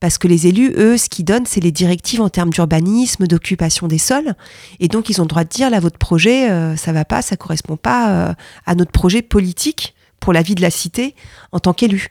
Parce 0.00 0.16
que 0.16 0.26
les 0.26 0.46
élus, 0.46 0.72
eux, 0.78 0.96
ce 0.96 1.10
qu'ils 1.10 1.26
donnent, 1.26 1.44
c'est 1.44 1.60
les 1.60 1.72
directives 1.72 2.22
en 2.22 2.30
termes 2.30 2.48
d'urbanisme, 2.48 3.26
d'occupation 3.26 3.86
des 3.86 3.98
sols. 3.98 4.34
Et 4.80 4.88
donc, 4.88 5.10
ils 5.10 5.20
ont 5.20 5.24
le 5.24 5.28
droit 5.28 5.44
de 5.44 5.50
dire, 5.50 5.68
là, 5.68 5.78
votre 5.78 5.98
projet, 5.98 6.50
euh, 6.50 6.74
ça 6.74 6.92
va 6.92 7.04
pas, 7.04 7.20
ça 7.20 7.36
correspond 7.36 7.76
pas 7.76 8.10
euh, 8.10 8.34
à 8.64 8.74
notre 8.74 8.92
projet 8.92 9.20
politique 9.20 9.94
pour 10.18 10.32
la 10.32 10.40
vie 10.40 10.54
de 10.54 10.62
la 10.62 10.70
cité 10.70 11.14
en 11.52 11.60
tant 11.60 11.74
qu'élu. 11.74 12.08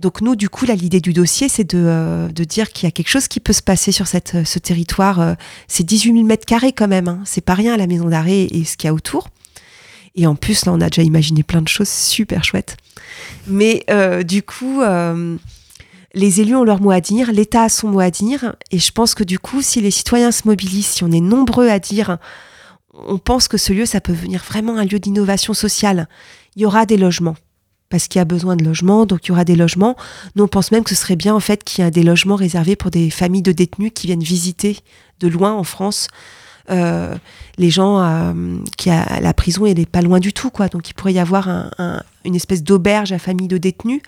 Donc 0.00 0.20
nous, 0.22 0.34
du 0.34 0.48
coup, 0.48 0.64
là, 0.64 0.74
l'idée 0.74 1.00
du 1.00 1.12
dossier, 1.12 1.48
c'est 1.48 1.64
de, 1.64 1.82
euh, 1.84 2.28
de, 2.28 2.44
dire 2.44 2.72
qu'il 2.72 2.86
y 2.86 2.88
a 2.88 2.92
quelque 2.92 3.08
chose 3.08 3.28
qui 3.28 3.40
peut 3.40 3.52
se 3.52 3.62
passer 3.62 3.92
sur 3.92 4.06
cette, 4.06 4.46
ce 4.46 4.58
territoire. 4.58 5.36
c'est 5.66 5.84
18 5.84 6.12
000 6.12 6.24
mètres 6.24 6.46
carrés 6.46 6.72
quand 6.72 6.88
même. 6.88 7.08
Hein. 7.08 7.20
C'est 7.24 7.44
pas 7.44 7.54
rien 7.54 7.76
la 7.76 7.86
maison 7.86 8.08
d'arrêt 8.08 8.44
et 8.50 8.64
ce 8.64 8.76
qu'il 8.76 8.86
y 8.86 8.90
a 8.90 8.94
autour. 8.94 9.28
Et 10.20 10.26
en 10.26 10.34
plus, 10.34 10.66
là, 10.66 10.72
on 10.72 10.80
a 10.80 10.90
déjà 10.90 11.02
imaginé 11.02 11.44
plein 11.44 11.62
de 11.62 11.68
choses 11.68 11.88
super 11.88 12.42
chouettes. 12.42 12.76
Mais 13.46 13.86
du 14.24 14.42
coup, 14.42 14.82
les 16.14 16.40
élus 16.40 16.56
ont 16.56 16.64
leur 16.64 16.80
mot 16.80 16.90
à 16.90 17.00
dire, 17.00 17.30
l'État 17.30 17.62
a 17.62 17.68
son 17.68 17.88
mot 17.88 18.00
à 18.00 18.10
dire, 18.10 18.56
et 18.72 18.78
je 18.78 18.90
pense 18.90 19.14
que 19.14 19.22
du 19.22 19.38
coup, 19.38 19.62
si 19.62 19.80
les 19.80 19.92
citoyens 19.92 20.32
se 20.32 20.48
mobilisent, 20.48 20.86
si 20.86 21.04
on 21.04 21.12
est 21.12 21.20
nombreux 21.20 21.68
à 21.68 21.78
dire, 21.78 22.18
on 22.94 23.18
pense 23.18 23.46
que 23.46 23.56
ce 23.56 23.72
lieu, 23.72 23.86
ça 23.86 24.00
peut 24.00 24.12
venir 24.12 24.42
vraiment 24.44 24.76
un 24.76 24.84
lieu 24.84 24.98
d'innovation 24.98 25.54
sociale. 25.54 26.08
Il 26.56 26.62
y 26.62 26.66
aura 26.66 26.84
des 26.84 26.96
logements, 26.96 27.36
parce 27.88 28.08
qu'il 28.08 28.18
y 28.18 28.22
a 28.22 28.24
besoin 28.24 28.56
de 28.56 28.64
logements, 28.64 29.06
donc 29.06 29.26
il 29.26 29.28
y 29.28 29.32
aura 29.32 29.44
des 29.44 29.54
logements. 29.54 29.94
Nous, 30.34 30.42
on 30.42 30.48
pense 30.48 30.72
même 30.72 30.82
que 30.82 30.90
ce 30.90 30.96
serait 30.96 31.14
bien, 31.14 31.34
en 31.34 31.40
fait, 31.40 31.62
qu'il 31.62 31.84
y 31.84 31.86
ait 31.86 31.92
des 31.92 32.02
logements 32.02 32.34
réservés 32.34 32.74
pour 32.74 32.90
des 32.90 33.10
familles 33.10 33.42
de 33.42 33.52
détenus 33.52 33.92
qui 33.94 34.08
viennent 34.08 34.24
visiter 34.24 34.78
de 35.20 35.28
loin 35.28 35.52
en 35.52 35.62
France. 35.62 36.08
Euh, 36.70 37.14
les 37.56 37.70
gens 37.70 38.00
euh, 38.00 38.58
qui 38.76 38.90
à 38.90 39.20
la 39.20 39.34
prison, 39.34 39.66
elle 39.66 39.78
n'est 39.78 39.86
pas 39.86 40.02
loin 40.02 40.20
du 40.20 40.32
tout, 40.32 40.50
quoi. 40.50 40.68
Donc 40.68 40.88
il 40.90 40.94
pourrait 40.94 41.12
y 41.12 41.18
avoir 41.18 41.48
une 42.24 42.34
espèce 42.34 42.62
d'auberge 42.62 43.12
à 43.12 43.18
famille 43.18 43.48
de 43.48 43.58
détenus 43.58 44.02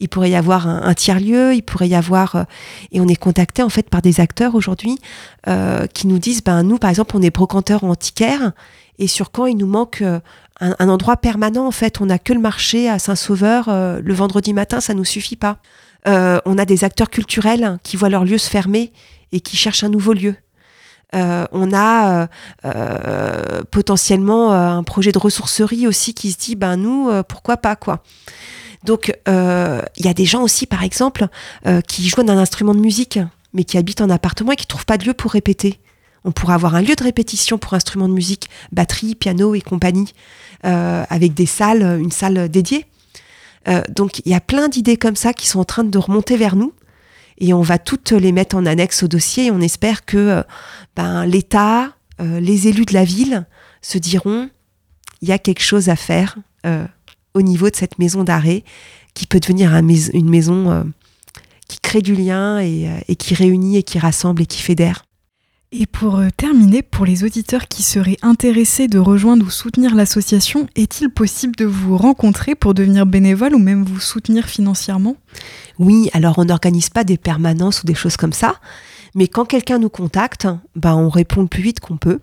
il 0.00 0.08
pourrait 0.08 0.30
y 0.30 0.36
avoir 0.36 0.68
un, 0.68 0.94
tiers-lieu, 0.94 1.54
il 1.54 1.62
pourrait 1.62 1.88
y 1.88 1.96
avoir... 1.96 2.36
Euh, 2.36 2.44
et 2.92 3.00
on 3.00 3.08
est 3.08 3.16
contacté 3.16 3.64
en 3.64 3.68
fait 3.68 3.90
par 3.90 4.00
des 4.00 4.20
acteurs 4.20 4.54
aujourd'hui 4.54 4.96
qui 5.92 6.06
nous 6.06 6.20
disent, 6.20 6.44
ben 6.44 6.62
nous 6.62 6.78
par 6.78 6.90
exemple 6.90 7.16
on 7.16 7.22
est 7.22 7.30
brocanteurs 7.30 7.82
antiquaires 7.82 8.52
et 9.00 9.08
sur 9.08 9.32
quand 9.32 9.46
il 9.46 9.56
nous 9.56 9.66
manque 9.66 10.04
un, 10.60 10.88
endroit 10.88 11.16
permanent 11.16 11.66
en 11.66 11.72
fait, 11.72 12.00
on 12.00 12.06
n'a 12.06 12.20
que 12.20 12.32
le 12.32 12.38
marché 12.38 12.88
à 12.88 13.00
Saint-Sauveur 13.00 13.68
le 13.68 14.14
vendredi 14.14 14.52
matin, 14.52 14.80
ça 14.80 14.94
nous 14.94 15.04
suffit 15.04 15.36
pas. 15.36 15.58
on 16.06 16.58
a 16.58 16.64
des 16.64 16.84
acteurs 16.84 17.10
culturels 17.10 17.78
qui 17.82 17.96
voient 17.96 18.08
leur 18.08 18.24
lieu 18.24 18.38
se 18.38 18.48
fermer 18.48 18.92
et 19.32 19.40
qui 19.40 19.56
cherchent 19.56 19.82
un 19.82 19.88
nouveau 19.88 20.12
lieu. 20.12 20.36
On 21.12 21.72
a 21.72 22.28
potentiellement 23.70 24.52
un 24.52 24.82
projet 24.82 25.12
de 25.12 25.18
ressourcerie 25.18 25.86
aussi 25.86 26.14
qui 26.14 26.32
se 26.32 26.38
dit 26.38 26.56
ben 26.56 26.76
nous 26.76 27.10
pourquoi 27.28 27.56
pas 27.56 27.76
quoi. 27.76 28.02
Donc, 28.84 29.16
euh, 29.28 29.82
il 29.96 30.06
y 30.06 30.08
a 30.08 30.14
des 30.14 30.24
gens 30.24 30.42
aussi, 30.42 30.66
par 30.66 30.82
exemple, 30.82 31.26
euh, 31.66 31.80
qui 31.80 32.08
jouent 32.08 32.22
d'un 32.22 32.38
instrument 32.38 32.74
de 32.74 32.80
musique, 32.80 33.18
mais 33.52 33.64
qui 33.64 33.78
habitent 33.78 34.00
en 34.00 34.10
appartement 34.10 34.52
et 34.52 34.56
qui 34.56 34.64
ne 34.64 34.68
trouvent 34.68 34.86
pas 34.86 34.98
de 34.98 35.04
lieu 35.04 35.14
pour 35.14 35.32
répéter. 35.32 35.80
On 36.24 36.32
pourrait 36.32 36.54
avoir 36.54 36.74
un 36.74 36.82
lieu 36.82 36.94
de 36.94 37.02
répétition 37.02 37.58
pour 37.58 37.74
instruments 37.74 38.08
de 38.08 38.14
musique, 38.14 38.48
batterie, 38.72 39.14
piano 39.14 39.54
et 39.54 39.60
compagnie, 39.60 40.12
euh, 40.64 41.04
avec 41.08 41.34
des 41.34 41.46
salles, 41.46 41.98
une 42.00 42.12
salle 42.12 42.48
dédiée. 42.48 42.86
donc, 43.90 44.20
il 44.24 44.32
y 44.32 44.34
a 44.34 44.40
plein 44.40 44.68
d'idées 44.68 44.96
comme 44.96 45.16
ça 45.16 45.34
qui 45.34 45.46
sont 45.46 45.60
en 45.60 45.64
train 45.64 45.84
de 45.84 45.98
remonter 45.98 46.38
vers 46.38 46.56
nous. 46.56 46.72
Et 47.38 47.54
on 47.54 47.62
va 47.62 47.78
toutes 47.78 48.12
les 48.12 48.32
mettre 48.32 48.56
en 48.56 48.66
annexe 48.66 49.02
au 49.02 49.08
dossier 49.08 49.46
et 49.46 49.50
on 49.50 49.60
espère 49.60 50.04
que 50.04 50.42
ben, 50.96 51.24
l'État, 51.24 51.92
les 52.18 52.66
élus 52.66 52.84
de 52.84 52.94
la 52.94 53.04
ville 53.04 53.46
se 53.80 53.96
diront, 53.98 54.50
il 55.22 55.28
y 55.28 55.32
a 55.32 55.38
quelque 55.38 55.62
chose 55.62 55.88
à 55.88 55.96
faire 55.96 56.36
au 57.34 57.42
niveau 57.42 57.70
de 57.70 57.76
cette 57.76 57.98
maison 57.98 58.24
d'arrêt 58.24 58.64
qui 59.14 59.26
peut 59.26 59.40
devenir 59.40 59.74
une 59.74 60.30
maison 60.30 60.70
euh, 60.70 60.84
qui 61.66 61.78
crée 61.80 62.02
du 62.02 62.14
lien 62.14 62.58
euh, 62.60 63.00
et, 63.08 63.16
qui 63.16 63.34
réunit 63.34 63.76
et 63.76 63.82
qui 63.82 63.98
rassemble 63.98 64.42
et 64.42 64.46
qui 64.46 64.62
fédère. 64.62 65.04
Et 65.70 65.84
pour 65.84 66.16
euh, 66.16 66.28
terminer, 66.34 66.80
pour 66.80 67.04
les 67.04 67.24
auditeurs 67.24 67.68
qui 67.68 67.82
seraient 67.82 68.16
intéressés 68.22 68.88
de 68.88 68.98
rejoindre 68.98 69.44
ou 69.44 69.50
soutenir 69.50 69.94
l'association, 69.94 70.66
est-il 70.76 71.10
possible 71.10 71.54
de 71.56 71.66
vous 71.66 71.98
rencontrer 71.98 72.54
pour 72.54 72.72
devenir 72.72 73.04
bénévole 73.04 73.54
ou 73.54 73.58
même 73.58 73.84
vous 73.84 74.00
soutenir 74.00 74.46
financièrement? 74.46 75.16
Oui, 75.78 76.08
alors 76.14 76.38
on 76.38 76.46
n'organise 76.46 76.88
pas 76.88 77.04
des 77.04 77.18
permanences 77.18 77.82
ou 77.82 77.86
des 77.86 77.94
choses 77.94 78.16
comme 78.16 78.32
ça, 78.32 78.54
mais 79.14 79.28
quand 79.28 79.44
quelqu'un 79.44 79.78
nous 79.78 79.90
contacte, 79.90 80.48
ben, 80.74 80.94
on 80.94 81.10
répond 81.10 81.42
le 81.42 81.48
plus 81.48 81.62
vite 81.62 81.80
qu'on 81.80 81.98
peut. 81.98 82.20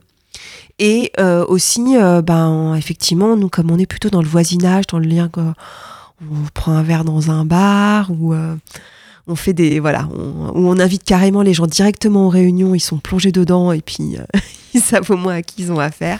Et 0.80 1.12
euh, 1.20 1.46
aussi, 1.46 1.96
euh, 1.98 2.24
ben, 2.24 2.74
effectivement, 2.74 3.38
nous, 3.38 3.50
comme 3.50 3.70
on 3.70 3.78
est 3.78 3.86
plutôt 3.86 4.10
dans 4.10 4.24
le 4.24 4.28
voisinage, 4.28 4.88
dans 4.88 5.00
le 5.00 5.08
lien, 5.08 5.30
on 5.38 6.48
prend 6.56 6.72
un 6.72 6.82
verre 6.82 7.04
dans 7.04 7.30
un 7.30 7.46
bar 7.46 8.10
ou 8.10 8.34
on 9.27 9.36
fait 9.36 9.53
des 9.53 9.79
voilà, 9.79 10.08
où 10.13 10.67
on 10.67 10.79
invite 10.79 11.03
carrément 11.03 11.41
les 11.41 11.53
gens 11.53 11.67
directement 11.67 12.27
aux 12.27 12.29
réunions, 12.29 12.75
ils 12.75 12.79
sont 12.79 12.98
plongés 12.98 13.32
dedans 13.32 13.72
et 13.72 13.82
puis 13.82 14.17
euh, 14.17 14.39
ils 14.74 14.82
savent 14.82 15.10
au 15.10 15.17
moins 15.17 15.36
à 15.36 15.41
qui 15.41 15.63
ils 15.63 15.72
ont 15.72 15.79
affaire. 15.79 16.20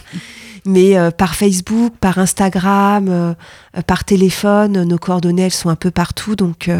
Mais 0.64 0.98
euh, 0.98 1.12
par 1.12 1.36
Facebook, 1.36 1.94
par 2.00 2.18
Instagram, 2.18 3.06
euh, 3.08 3.34
par 3.86 4.04
téléphone, 4.04 4.82
nos 4.82 4.98
coordonnées 4.98 5.42
elles 5.42 5.52
sont 5.52 5.68
un 5.68 5.76
peu 5.76 5.92
partout. 5.92 6.34
Donc 6.34 6.70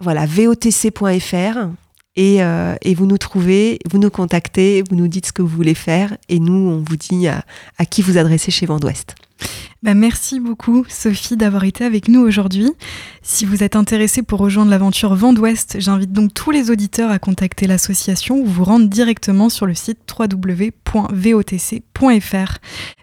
voilà, 0.00 0.26
votc.fr 0.26 1.68
et, 2.16 2.36
et, 2.36 2.94
vous 2.94 3.06
nous 3.06 3.18
trouvez, 3.18 3.80
vous 3.90 3.98
nous 3.98 4.10
contactez, 4.10 4.84
vous 4.88 4.94
nous 4.94 5.08
dites 5.08 5.26
ce 5.26 5.32
que 5.32 5.42
vous 5.42 5.48
voulez 5.48 5.74
faire 5.74 6.16
et 6.28 6.38
nous 6.38 6.52
on 6.52 6.84
vous 6.88 6.96
dit 6.96 7.26
à, 7.26 7.44
à 7.78 7.84
qui 7.86 8.02
vous 8.02 8.18
adresser 8.18 8.50
chez 8.50 8.66
Vent 8.66 8.78
d'Ouest. 8.78 9.16
Bah, 9.84 9.92
merci 9.92 10.40
beaucoup 10.40 10.86
Sophie 10.88 11.36
d'avoir 11.36 11.64
été 11.64 11.84
avec 11.84 12.08
nous 12.08 12.20
aujourd'hui. 12.20 12.72
Si 13.20 13.44
vous 13.44 13.62
êtes 13.62 13.76
intéressé 13.76 14.22
pour 14.22 14.38
rejoindre 14.38 14.70
l'aventure 14.70 15.14
Vent 15.14 15.34
d'Ouest, 15.34 15.76
j'invite 15.78 16.10
donc 16.10 16.32
tous 16.32 16.50
les 16.50 16.70
auditeurs 16.70 17.10
à 17.10 17.18
contacter 17.18 17.66
l'association 17.66 18.38
ou 18.38 18.46
vous 18.46 18.64
rendre 18.64 18.88
directement 18.88 19.50
sur 19.50 19.66
le 19.66 19.74
site 19.74 19.98
www.votc.fr. 20.18 21.04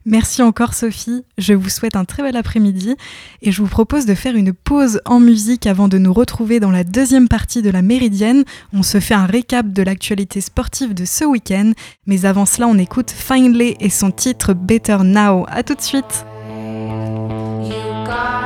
Merci 0.06 0.42
encore 0.42 0.74
Sophie, 0.74 1.24
je 1.38 1.54
vous 1.54 1.70
souhaite 1.70 1.96
un 1.96 2.04
très 2.04 2.24
bel 2.24 2.36
après-midi 2.36 2.96
et 3.44 3.52
je 3.52 3.62
vous 3.62 3.68
propose 3.68 4.08
de 4.08 4.16
faire 4.16 4.36
une 4.36 4.52
pause 4.52 5.02
en 5.06 5.20
musique 5.20 5.68
avant 5.68 5.88
de 5.88 6.00
nous 6.00 6.14
retrouver 6.14 6.60
dans 6.60 6.72
la 6.72 6.84
deuxième 6.84 7.28
partie 7.28 7.62
de 7.62 7.70
la 7.70 7.84
Méridienne. 7.84 8.44
On 8.74 8.82
se 8.82 9.00
fait 9.00 9.14
un 9.14 9.28
récap 9.28 9.72
de 9.72 9.84
l'actualité 9.84 10.42
sportive 10.42 10.96
de 10.96 11.06
ce 11.06 11.26
week-end, 11.26 11.74
mais 12.08 12.26
avant 12.26 12.48
cela 12.48 12.68
on 12.68 12.80
écoute 12.80 13.12
Finally 13.12 13.76
et 13.80 13.92
son 13.92 14.10
titre 14.10 14.54
Better 14.54 14.98
Now. 15.04 15.46
A 15.48 15.62
tout 15.62 15.76
de 15.76 15.82
suite 15.82 16.26
Vous 18.12 18.41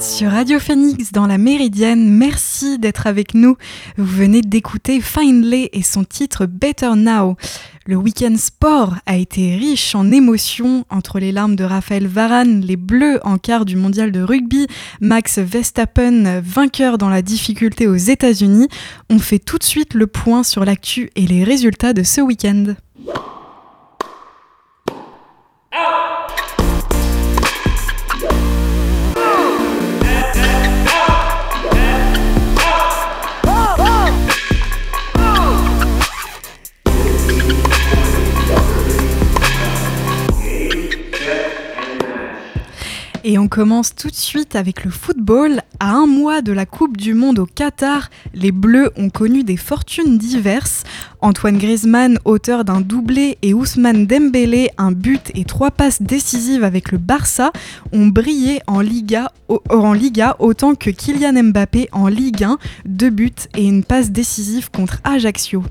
sur 0.00 0.30
Radio 0.30 0.60
Phoenix 0.60 1.12
dans 1.12 1.26
la 1.26 1.38
Méridienne. 1.38 2.08
Merci 2.08 2.78
d'être 2.78 3.06
avec 3.06 3.34
nous. 3.34 3.56
Vous 3.96 4.04
venez 4.04 4.42
d'écouter 4.42 5.00
Finlay 5.00 5.70
et 5.72 5.82
son 5.82 6.04
titre 6.04 6.46
Better 6.46 6.90
Now. 6.94 7.36
Le 7.86 7.96
week-end 7.96 8.34
sport 8.36 8.94
a 9.06 9.16
été 9.16 9.56
riche 9.56 9.94
en 9.94 10.10
émotions 10.10 10.84
entre 10.90 11.18
les 11.18 11.32
larmes 11.32 11.56
de 11.56 11.64
Raphaël 11.64 12.06
Varane, 12.06 12.60
les 12.60 12.76
Bleus 12.76 13.18
en 13.24 13.38
quart 13.38 13.64
du 13.64 13.76
mondial 13.76 14.12
de 14.12 14.20
rugby, 14.20 14.66
Max 15.00 15.38
Verstappen 15.38 16.40
vainqueur 16.40 16.98
dans 16.98 17.08
la 17.08 17.22
difficulté 17.22 17.86
aux 17.86 17.96
États-Unis. 17.96 18.68
On 19.10 19.18
fait 19.18 19.38
tout 19.38 19.58
de 19.58 19.64
suite 19.64 19.94
le 19.94 20.06
point 20.06 20.42
sur 20.42 20.64
l'actu 20.64 21.10
et 21.16 21.26
les 21.26 21.44
résultats 21.44 21.92
de 21.92 22.02
ce 22.02 22.20
week-end. 22.20 22.74
Et 43.30 43.36
on 43.36 43.46
commence 43.46 43.94
tout 43.94 44.08
de 44.08 44.14
suite 44.14 44.56
avec 44.56 44.86
le 44.86 44.90
football. 44.90 45.60
À 45.80 45.92
un 45.92 46.06
mois 46.06 46.40
de 46.40 46.50
la 46.50 46.64
Coupe 46.64 46.96
du 46.96 47.12
Monde 47.12 47.38
au 47.38 47.44
Qatar, 47.44 48.08
les 48.32 48.52
Bleus 48.52 48.90
ont 48.96 49.10
connu 49.10 49.44
des 49.44 49.58
fortunes 49.58 50.16
diverses. 50.16 50.82
Antoine 51.20 51.58
Griezmann, 51.58 52.18
auteur 52.24 52.64
d'un 52.64 52.80
doublé, 52.80 53.36
et 53.42 53.52
Ousmane 53.52 54.06
Dembélé, 54.06 54.70
un 54.78 54.92
but 54.92 55.30
et 55.34 55.44
trois 55.44 55.70
passes 55.70 56.00
décisives 56.00 56.64
avec 56.64 56.90
le 56.90 56.96
Barça, 56.96 57.52
ont 57.92 58.06
brillé 58.06 58.60
en 58.66 58.80
Liga, 58.80 59.32
en 59.68 59.92
Liga 59.92 60.36
autant 60.38 60.74
que 60.74 60.88
Kylian 60.88 61.42
Mbappé 61.42 61.88
en 61.92 62.06
Ligue 62.06 62.44
1, 62.44 62.58
deux 62.86 63.10
buts 63.10 63.32
et 63.56 63.64
une 63.64 63.84
passe 63.84 64.10
décisive 64.10 64.70
contre 64.70 65.00
Ajaccio. 65.04 65.62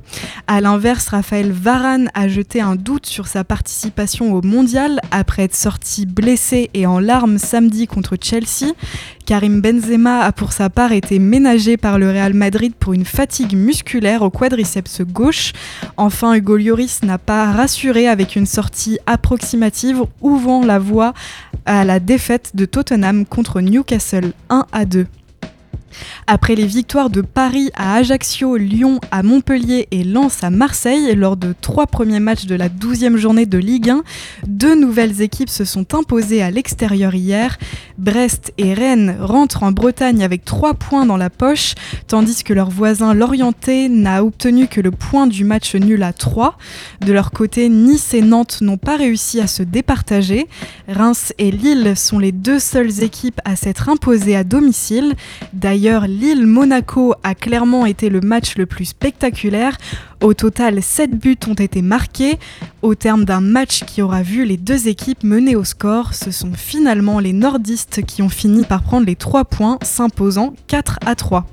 A 0.47 0.61
l'inverse, 0.61 1.07
Raphaël 1.07 1.51
Varane 1.51 2.11
a 2.13 2.27
jeté 2.27 2.61
un 2.61 2.75
doute 2.75 3.05
sur 3.05 3.25
sa 3.27 3.43
participation 3.43 4.33
au 4.33 4.41
Mondial 4.41 4.99
après 5.11 5.43
être 5.43 5.55
sorti 5.55 6.05
blessé 6.05 6.69
et 6.73 6.85
en 6.85 6.99
larmes 6.99 7.37
samedi 7.47 7.87
contre 7.87 8.17
Chelsea. 8.21 8.73
Karim 9.25 9.61
Benzema 9.61 10.19
a 10.19 10.31
pour 10.31 10.51
sa 10.51 10.69
part 10.69 10.91
été 10.91 11.17
ménagé 11.17 11.77
par 11.77 11.97
le 11.97 12.09
Real 12.09 12.33
Madrid 12.33 12.73
pour 12.77 12.93
une 12.93 13.05
fatigue 13.05 13.55
musculaire 13.55 14.21
au 14.21 14.29
quadriceps 14.29 15.01
gauche. 15.01 15.53
Enfin, 15.95 16.33
Hugo 16.35 16.57
Lloris 16.57 16.99
n'a 17.03 17.17
pas 17.17 17.51
rassuré 17.51 18.07
avec 18.07 18.35
une 18.35 18.45
sortie 18.45 18.99
approximative 19.05 20.03
ouvrant 20.21 20.65
la 20.65 20.79
voie 20.79 21.13
à 21.65 21.85
la 21.85 21.99
défaite 21.99 22.51
de 22.53 22.65
Tottenham 22.65 23.25
contre 23.25 23.61
Newcastle 23.61 24.33
1 24.49 24.65
à 24.71 24.85
2. 24.85 25.07
Après 26.27 26.55
les 26.55 26.65
victoires 26.65 27.09
de 27.09 27.21
Paris 27.21 27.69
à 27.75 27.95
Ajaccio, 27.95 28.57
Lyon 28.57 28.99
à 29.11 29.23
Montpellier 29.23 29.87
et 29.91 30.03
Lens 30.03 30.43
à 30.43 30.49
Marseille 30.49 31.15
lors 31.15 31.37
de 31.37 31.53
trois 31.59 31.87
premiers 31.87 32.19
matchs 32.19 32.45
de 32.45 32.55
la 32.55 32.69
12e 32.69 33.15
journée 33.15 33.45
de 33.45 33.57
Ligue 33.57 33.89
1, 33.89 34.03
deux 34.47 34.75
nouvelles 34.75 35.21
équipes 35.21 35.49
se 35.49 35.65
sont 35.65 35.95
imposées 35.95 36.41
à 36.41 36.51
l'extérieur 36.51 37.15
hier. 37.15 37.57
Brest 37.97 38.53
et 38.57 38.73
Rennes 38.73 39.17
rentrent 39.19 39.63
en 39.63 39.71
Bretagne 39.71 40.23
avec 40.23 40.45
trois 40.45 40.73
points 40.73 41.05
dans 41.05 41.17
la 41.17 41.29
poche, 41.29 41.75
tandis 42.07 42.43
que 42.43 42.53
leur 42.53 42.69
voisin 42.69 43.13
Lorienté 43.13 43.89
n'a 43.89 44.23
obtenu 44.23 44.67
que 44.67 44.81
le 44.81 44.91
point 44.91 45.27
du 45.27 45.43
match 45.43 45.75
nul 45.75 46.03
à 46.03 46.13
3. 46.13 46.57
De 47.01 47.13
leur 47.13 47.31
côté, 47.31 47.69
Nice 47.69 48.13
et 48.13 48.21
Nantes 48.21 48.59
n'ont 48.61 48.77
pas 48.77 48.97
réussi 48.97 49.39
à 49.39 49.47
se 49.47 49.63
départager. 49.63 50.47
Reims 50.87 51.33
et 51.37 51.51
Lille 51.51 51.93
sont 51.95 52.19
les 52.19 52.31
deux 52.31 52.59
seules 52.59 53.03
équipes 53.03 53.39
à 53.45 53.55
s'être 53.55 53.89
imposées 53.89 54.35
à 54.35 54.43
domicile. 54.43 55.15
D'ailleurs, 55.53 55.76
Lille-Monaco 55.77 57.13
a 57.23 57.35
clairement 57.35 57.85
été 57.85 58.09
le 58.09 58.19
match 58.19 58.57
le 58.57 58.65
plus 58.65 58.85
spectaculaire. 58.85 59.77
Au 60.21 60.33
total, 60.33 60.81
7 60.81 61.11
buts 61.11 61.37
ont 61.47 61.53
été 61.53 61.81
marqués. 61.81 62.39
Au 62.81 62.95
terme 62.95 63.25
d'un 63.25 63.41
match 63.41 63.83
qui 63.85 64.01
aura 64.01 64.23
vu 64.23 64.45
les 64.45 64.57
deux 64.57 64.87
équipes 64.87 65.23
mener 65.23 65.55
au 65.55 65.63
score, 65.63 66.13
ce 66.13 66.31
sont 66.31 66.53
finalement 66.53 67.19
les 67.19 67.33
nordistes 67.33 68.03
qui 68.05 68.21
ont 68.21 68.29
fini 68.29 68.63
par 68.63 68.81
prendre 68.81 69.05
les 69.05 69.15
3 69.15 69.45
points, 69.45 69.77
s'imposant 69.83 70.53
4 70.67 70.99
à 71.05 71.15
3. 71.15 71.45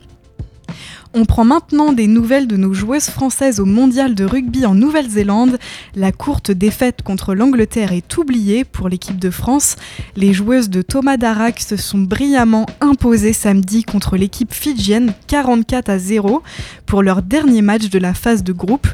On 1.16 1.26
prend 1.26 1.44
maintenant 1.44 1.92
des 1.92 2.08
nouvelles 2.08 2.48
de 2.48 2.56
nos 2.56 2.74
joueuses 2.74 3.08
françaises 3.08 3.60
au 3.60 3.64
mondial 3.64 4.16
de 4.16 4.24
rugby 4.24 4.66
en 4.66 4.74
Nouvelle-Zélande. 4.74 5.60
La 5.94 6.10
courte 6.10 6.50
défaite 6.50 7.02
contre 7.02 7.36
l'Angleterre 7.36 7.92
est 7.92 8.18
oubliée 8.18 8.64
pour 8.64 8.88
l'équipe 8.88 9.20
de 9.20 9.30
France. 9.30 9.76
Les 10.16 10.32
joueuses 10.32 10.70
de 10.70 10.82
Thomas 10.82 11.16
Darak 11.16 11.60
se 11.60 11.76
sont 11.76 11.98
brillamment 11.98 12.66
imposées 12.80 13.32
samedi 13.32 13.84
contre 13.84 14.16
l'équipe 14.16 14.52
fidjienne 14.52 15.14
44 15.28 15.88
à 15.88 15.98
0 16.00 16.42
pour 16.84 17.04
leur 17.04 17.22
dernier 17.22 17.62
match 17.62 17.90
de 17.90 17.98
la 18.00 18.12
phase 18.12 18.42
de 18.42 18.52
groupe. 18.52 18.88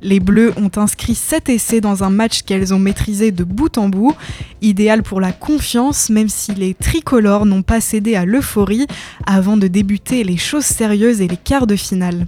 Les 0.00 0.20
Bleus 0.20 0.52
ont 0.56 0.70
inscrit 0.76 1.14
7 1.14 1.48
essais 1.50 1.80
dans 1.80 2.04
un 2.04 2.10
match 2.10 2.42
qu'elles 2.42 2.72
ont 2.72 2.78
maîtrisé 2.78 3.32
de 3.32 3.44
bout 3.44 3.76
en 3.76 3.88
bout, 3.88 4.14
idéal 4.62 5.02
pour 5.02 5.20
la 5.20 5.32
confiance 5.32 6.10
même 6.10 6.28
si 6.28 6.54
les 6.54 6.74
tricolores 6.74 7.46
n'ont 7.46 7.62
pas 7.62 7.80
cédé 7.80 8.14
à 8.14 8.24
l'euphorie 8.24 8.86
avant 9.26 9.56
de 9.56 9.66
débuter 9.66 10.24
les 10.24 10.36
choses 10.36 10.64
sérieuses 10.64 11.20
et 11.20 11.28
les 11.28 11.36
quarts 11.36 11.65
de 11.66 11.76
finale. 11.76 12.26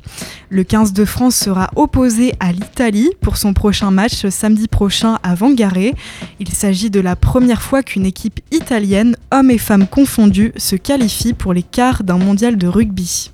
Le 0.51 0.65
15 0.65 0.93
de 0.93 1.05
France 1.05 1.37
sera 1.37 1.71
opposé 1.77 2.35
à 2.41 2.53
l'Italie 2.53 3.11
pour 3.21 3.37
son 3.37 3.55
prochain 3.55 3.91
match 3.91 4.27
samedi 4.29 4.69
prochain 4.69 5.19
à 5.23 5.35
Vangaré. 5.35 5.95
Il 6.41 6.51
s'agit 6.51 6.91
de 6.91 7.01
la 7.01 7.17
première 7.17 7.63
fois 7.63 7.83
qu'une 7.83 8.07
équipe 8.07 8.41
italienne, 8.51 9.17
hommes 9.31 9.51
et 9.51 9.59
femmes 9.59 9.87
confondus, 9.87 10.53
se 10.57 10.77
qualifie 10.77 11.33
pour 11.33 11.53
les 11.53 11.63
quarts 11.63 12.05
d'un 12.05 12.19
mondial 12.19 12.59
de 12.59 12.67
rugby. 12.67 13.31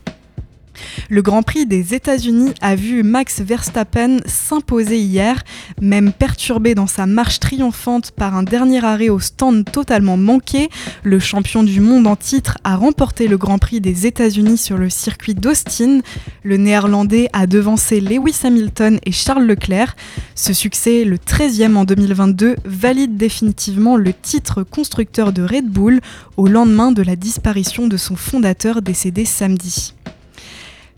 Le 1.10 1.22
Grand 1.22 1.42
Prix 1.42 1.66
des 1.66 1.94
États-Unis 1.94 2.52
a 2.60 2.76
vu 2.76 3.02
Max 3.02 3.40
Verstappen 3.40 4.18
s'imposer 4.26 4.98
hier, 4.98 5.42
même 5.80 6.12
perturbé 6.12 6.74
dans 6.74 6.86
sa 6.86 7.06
marche 7.06 7.40
triomphante 7.40 8.10
par 8.12 8.34
un 8.36 8.42
dernier 8.42 8.84
arrêt 8.84 9.08
au 9.08 9.20
stand 9.20 9.64
totalement 9.70 10.16
manqué. 10.16 10.68
Le 11.02 11.18
champion 11.18 11.62
du 11.62 11.80
monde 11.80 12.06
en 12.06 12.16
titre 12.16 12.58
a 12.64 12.76
remporté 12.76 13.28
le 13.28 13.36
Grand 13.36 13.58
Prix 13.58 13.80
des 13.80 14.06
États-Unis 14.06 14.58
sur 14.58 14.78
le 14.78 14.90
circuit 14.90 15.34
d'Austin. 15.34 16.00
Le 16.42 16.56
néerlandais 16.56 17.28
a 17.32 17.46
devancé 17.46 18.00
Lewis 18.00 18.40
Hamilton 18.44 18.98
et 19.04 19.12
Charles 19.12 19.46
Leclerc. 19.46 19.96
Ce 20.34 20.52
succès, 20.52 21.04
le 21.04 21.16
13e 21.16 21.76
en 21.76 21.84
2022, 21.84 22.56
valide 22.64 23.16
définitivement 23.16 23.96
le 23.96 24.12
titre 24.12 24.62
constructeur 24.62 25.32
de 25.32 25.42
Red 25.42 25.68
Bull 25.68 26.00
au 26.36 26.48
lendemain 26.48 26.92
de 26.92 27.02
la 27.02 27.16
disparition 27.16 27.86
de 27.86 27.96
son 27.96 28.16
fondateur 28.16 28.82
décédé 28.82 29.24
samedi. 29.24 29.94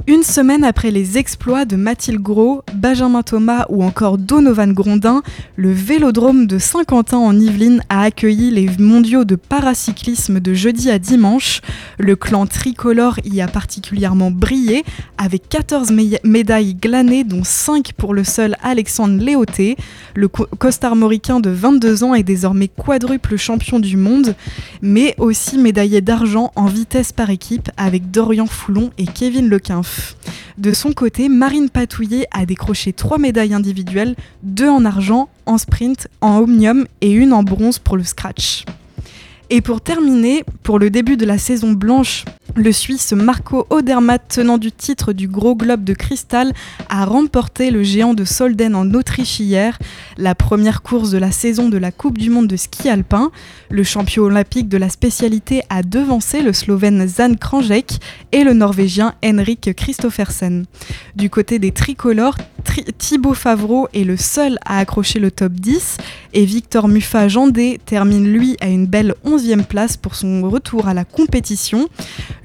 Une 0.09 0.22
semaine 0.22 0.62
après 0.62 0.92
les 0.92 1.18
exploits 1.18 1.64
de 1.64 1.74
Mathilde 1.74 2.20
Gros, 2.20 2.62
Benjamin 2.74 3.24
Thomas 3.24 3.66
ou 3.70 3.82
encore 3.82 4.18
Donovan 4.18 4.72
Grondin, 4.72 5.22
le 5.56 5.72
vélodrome 5.72 6.46
de 6.46 6.59
Saint-Quentin 6.59 7.16
en 7.16 7.37
Yvelines 7.37 7.82
a 7.88 8.02
accueilli 8.02 8.52
les 8.52 8.70
mondiaux 8.78 9.24
de 9.24 9.35
paracyclisme 9.35 10.38
de 10.38 10.54
jeudi 10.54 10.92
à 10.92 11.00
dimanche. 11.00 11.61
Le 11.98 12.14
clan 12.14 12.46
tricolore 12.46 13.18
y 13.24 13.40
a 13.40 13.48
particulièrement 13.48 14.30
brillé 14.30 14.85
avec 15.18 15.48
14 15.48 15.90
médailles 16.22 16.74
glanées 16.74 17.24
dont 17.24 17.42
5 17.42 17.92
pour 17.94 18.14
le 18.14 18.22
seul 18.22 18.54
Alexandre 18.62 19.20
Léoté. 19.20 19.76
Le 20.14 20.28
costarmoricain 20.28 21.40
de 21.40 21.50
22 21.50 22.04
ans 22.04 22.14
est 22.14 22.22
désormais 22.22 22.68
quadruple 22.68 23.37
champion 23.37 23.80
du 23.80 23.96
monde, 23.96 24.37
mais 24.82 25.16
aussi 25.18 25.59
médaillé 25.59 26.00
d'argent 26.00 26.52
en 26.54 26.66
vitesse 26.66 27.11
par 27.11 27.30
équipe 27.30 27.70
avec 27.76 28.12
Dorian 28.12 28.46
Foulon 28.46 28.92
et 28.98 29.06
Kevin 29.06 29.48
De 30.59 30.72
son 30.72 30.92
côté, 30.92 31.29
Marine 31.29 31.68
Patouillet 31.68 32.27
a 32.31 32.46
décroché 32.46 32.92
trois 32.92 33.18
médailles 33.18 33.53
individuelles, 33.53 34.16
deux 34.42 34.68
en 34.68 34.85
argent, 34.85 35.29
en 35.44 35.59
sprint, 35.59 36.09
en 36.20 36.38
omnium 36.38 36.87
et 37.03 37.12
une 37.12 37.33
en 37.33 37.42
bronze 37.42 37.79
pour 37.79 37.96
le 37.96 38.05
scratch. 38.05 38.64
Et 39.51 39.61
pour 39.61 39.81
terminer, 39.81 40.44
pour 40.62 40.79
le 40.79 40.90
début 40.90 41.16
de 41.16 41.27
la 41.27 41.38
saison 41.38 41.72
blanche, 41.72 42.25
le 42.56 42.72
Suisse 42.72 43.12
Marco 43.12 43.66
Odermatt, 43.68 44.22
tenant 44.28 44.56
du 44.56 44.72
titre 44.72 45.12
du 45.12 45.28
Gros 45.28 45.54
Globe 45.54 45.84
de 45.84 45.92
Cristal, 45.92 46.54
a 46.88 47.04
remporté 47.04 47.70
le 47.70 47.82
géant 47.82 48.14
de 48.14 48.24
Solden 48.24 48.74
en 48.74 48.92
Autriche 48.94 49.40
hier, 49.40 49.78
la 50.16 50.34
première 50.34 50.82
course 50.82 51.10
de 51.10 51.18
la 51.18 51.30
saison 51.30 51.68
de 51.68 51.76
la 51.76 51.92
Coupe 51.92 52.16
du 52.16 52.30
Monde 52.30 52.46
de 52.46 52.56
ski 52.56 52.88
alpin. 52.88 53.30
Le 53.68 53.82
champion 53.82 54.24
olympique 54.24 54.68
de 54.68 54.78
la 54.78 54.88
spécialité 54.88 55.62
a 55.68 55.82
devancé 55.82 56.40
le 56.40 56.54
Slovène 56.54 57.06
Zan 57.06 57.36
Kranjek 57.36 57.98
et 58.32 58.42
le 58.42 58.54
Norvégien 58.54 59.14
Henrik 59.22 59.74
Christoffersen. 59.76 60.64
Du 61.14 61.28
côté 61.28 61.58
des 61.58 61.72
tricolores, 61.72 62.36
Thibaut 62.98 63.34
Favreau 63.34 63.88
est 63.94 64.04
le 64.04 64.16
seul 64.16 64.58
à 64.64 64.78
accrocher 64.78 65.18
le 65.18 65.30
top 65.30 65.52
10 65.52 65.98
et 66.32 66.44
Victor 66.44 66.88
Muffat-Jandé 66.88 67.80
termine 67.84 68.30
lui 68.30 68.56
à 68.60 68.68
une 68.68 68.86
belle 68.86 69.14
11e 69.24 69.64
place 69.64 69.96
pour 69.96 70.14
son 70.14 70.48
retour 70.48 70.88
à 70.88 70.94
la 70.94 71.04
compétition. 71.04 71.88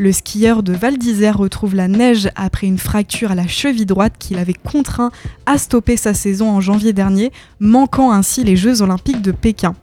Le 0.02 0.12
skieur 0.12 0.64
de 0.64 0.74
Val 0.74 0.98
d'Isère 0.98 1.38
retrouve 1.38 1.76
la 1.76 1.88
neige 1.88 2.28
après 2.36 2.66
une 2.66 2.80
fracture 2.80 3.30
à 3.30 3.36
la 3.36 3.46
cheville 3.46 3.86
droite 3.86 4.14
qu'il 4.18 4.40
avait 4.40 4.56
contraint 4.56 5.12
à 5.46 5.60
stopper 5.60 5.96
sa 5.96 6.16
saison 6.16 6.50
en 6.50 6.60
janvier 6.60 6.92
dernier, 6.92 7.32
manquant 7.60 8.12
ainsi 8.12 8.44
les 8.44 8.56
Jeux 8.56 8.82
olympiques 8.82 9.22
de 9.22 9.32
Pékin. 9.32 9.76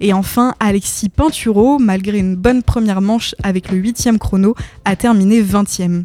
Et 0.00 0.14
enfin, 0.14 0.54
Alexis 0.60 1.10
Pinturo, 1.10 1.78
malgré 1.78 2.16
une 2.16 2.36
bonne 2.36 2.62
première 2.62 3.02
manche 3.02 3.34
avec 3.42 3.70
le 3.70 3.76
8e 3.76 4.16
chrono, 4.16 4.54
a 4.86 4.96
terminé 4.96 5.42
20e. 5.42 6.04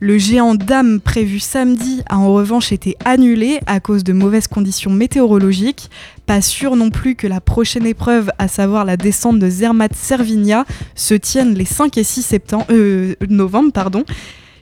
Le 0.00 0.16
géant 0.16 0.54
dame 0.54 1.00
prévu 1.00 1.40
samedi 1.40 2.02
a 2.08 2.18
en 2.18 2.32
revanche 2.32 2.70
été 2.70 2.96
annulé 3.04 3.58
à 3.66 3.80
cause 3.80 4.04
de 4.04 4.12
mauvaises 4.12 4.46
conditions 4.46 4.92
météorologiques. 4.92 5.90
Pas 6.24 6.40
sûr 6.40 6.76
non 6.76 6.90
plus 6.90 7.16
que 7.16 7.26
la 7.26 7.40
prochaine 7.40 7.84
épreuve, 7.84 8.30
à 8.38 8.46
savoir 8.46 8.84
la 8.84 8.96
descente 8.96 9.40
de 9.40 9.50
Zermatt-Servigna, 9.50 10.66
se 10.94 11.14
tienne 11.14 11.54
les 11.54 11.64
5 11.64 11.98
et 11.98 12.04
6 12.04 12.22
septembre, 12.22 12.66
euh, 12.70 13.14
novembre. 13.28 13.72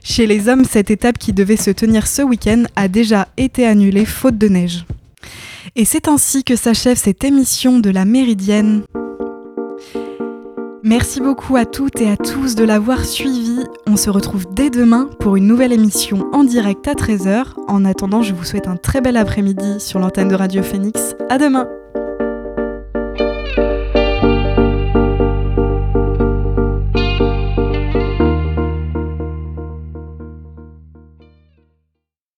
Chez 0.03 0.25
les 0.25 0.47
hommes, 0.47 0.65
cette 0.65 0.89
étape 0.89 1.19
qui 1.19 1.33
devait 1.33 1.57
se 1.57 1.69
tenir 1.69 2.07
ce 2.07 2.23
week-end 2.23 2.63
a 2.75 2.87
déjà 2.87 3.27
été 3.37 3.67
annulée 3.67 4.05
faute 4.05 4.37
de 4.37 4.47
neige. 4.47 4.85
Et 5.75 5.85
c'est 5.85 6.07
ainsi 6.07 6.43
que 6.43 6.55
s'achève 6.55 6.97
cette 6.97 7.23
émission 7.23 7.79
de 7.79 7.91
la 7.91 8.05
Méridienne. 8.05 8.83
Merci 10.83 11.19
beaucoup 11.19 11.55
à 11.55 11.65
toutes 11.65 12.01
et 12.01 12.09
à 12.09 12.17
tous 12.17 12.55
de 12.55 12.63
l'avoir 12.63 13.03
suivi. 13.03 13.59
On 13.87 13.97
se 13.97 14.09
retrouve 14.09 14.45
dès 14.51 14.69
demain 14.69 15.09
pour 15.19 15.35
une 15.35 15.47
nouvelle 15.47 15.73
émission 15.73 16.27
en 16.33 16.43
direct 16.43 16.87
à 16.87 16.93
13h. 16.93 17.53
En 17.67 17.83
attendant, 17.83 18.21
je 18.21 18.33
vous 18.33 18.43
souhaite 18.43 18.67
un 18.67 18.77
très 18.77 19.01
bel 19.01 19.17
après-midi 19.17 19.79
sur 19.79 19.99
l'antenne 19.99 20.29
de 20.29 20.35
Radio 20.35 20.63
Phoenix. 20.63 21.15
À 21.29 21.37
demain! 21.37 21.67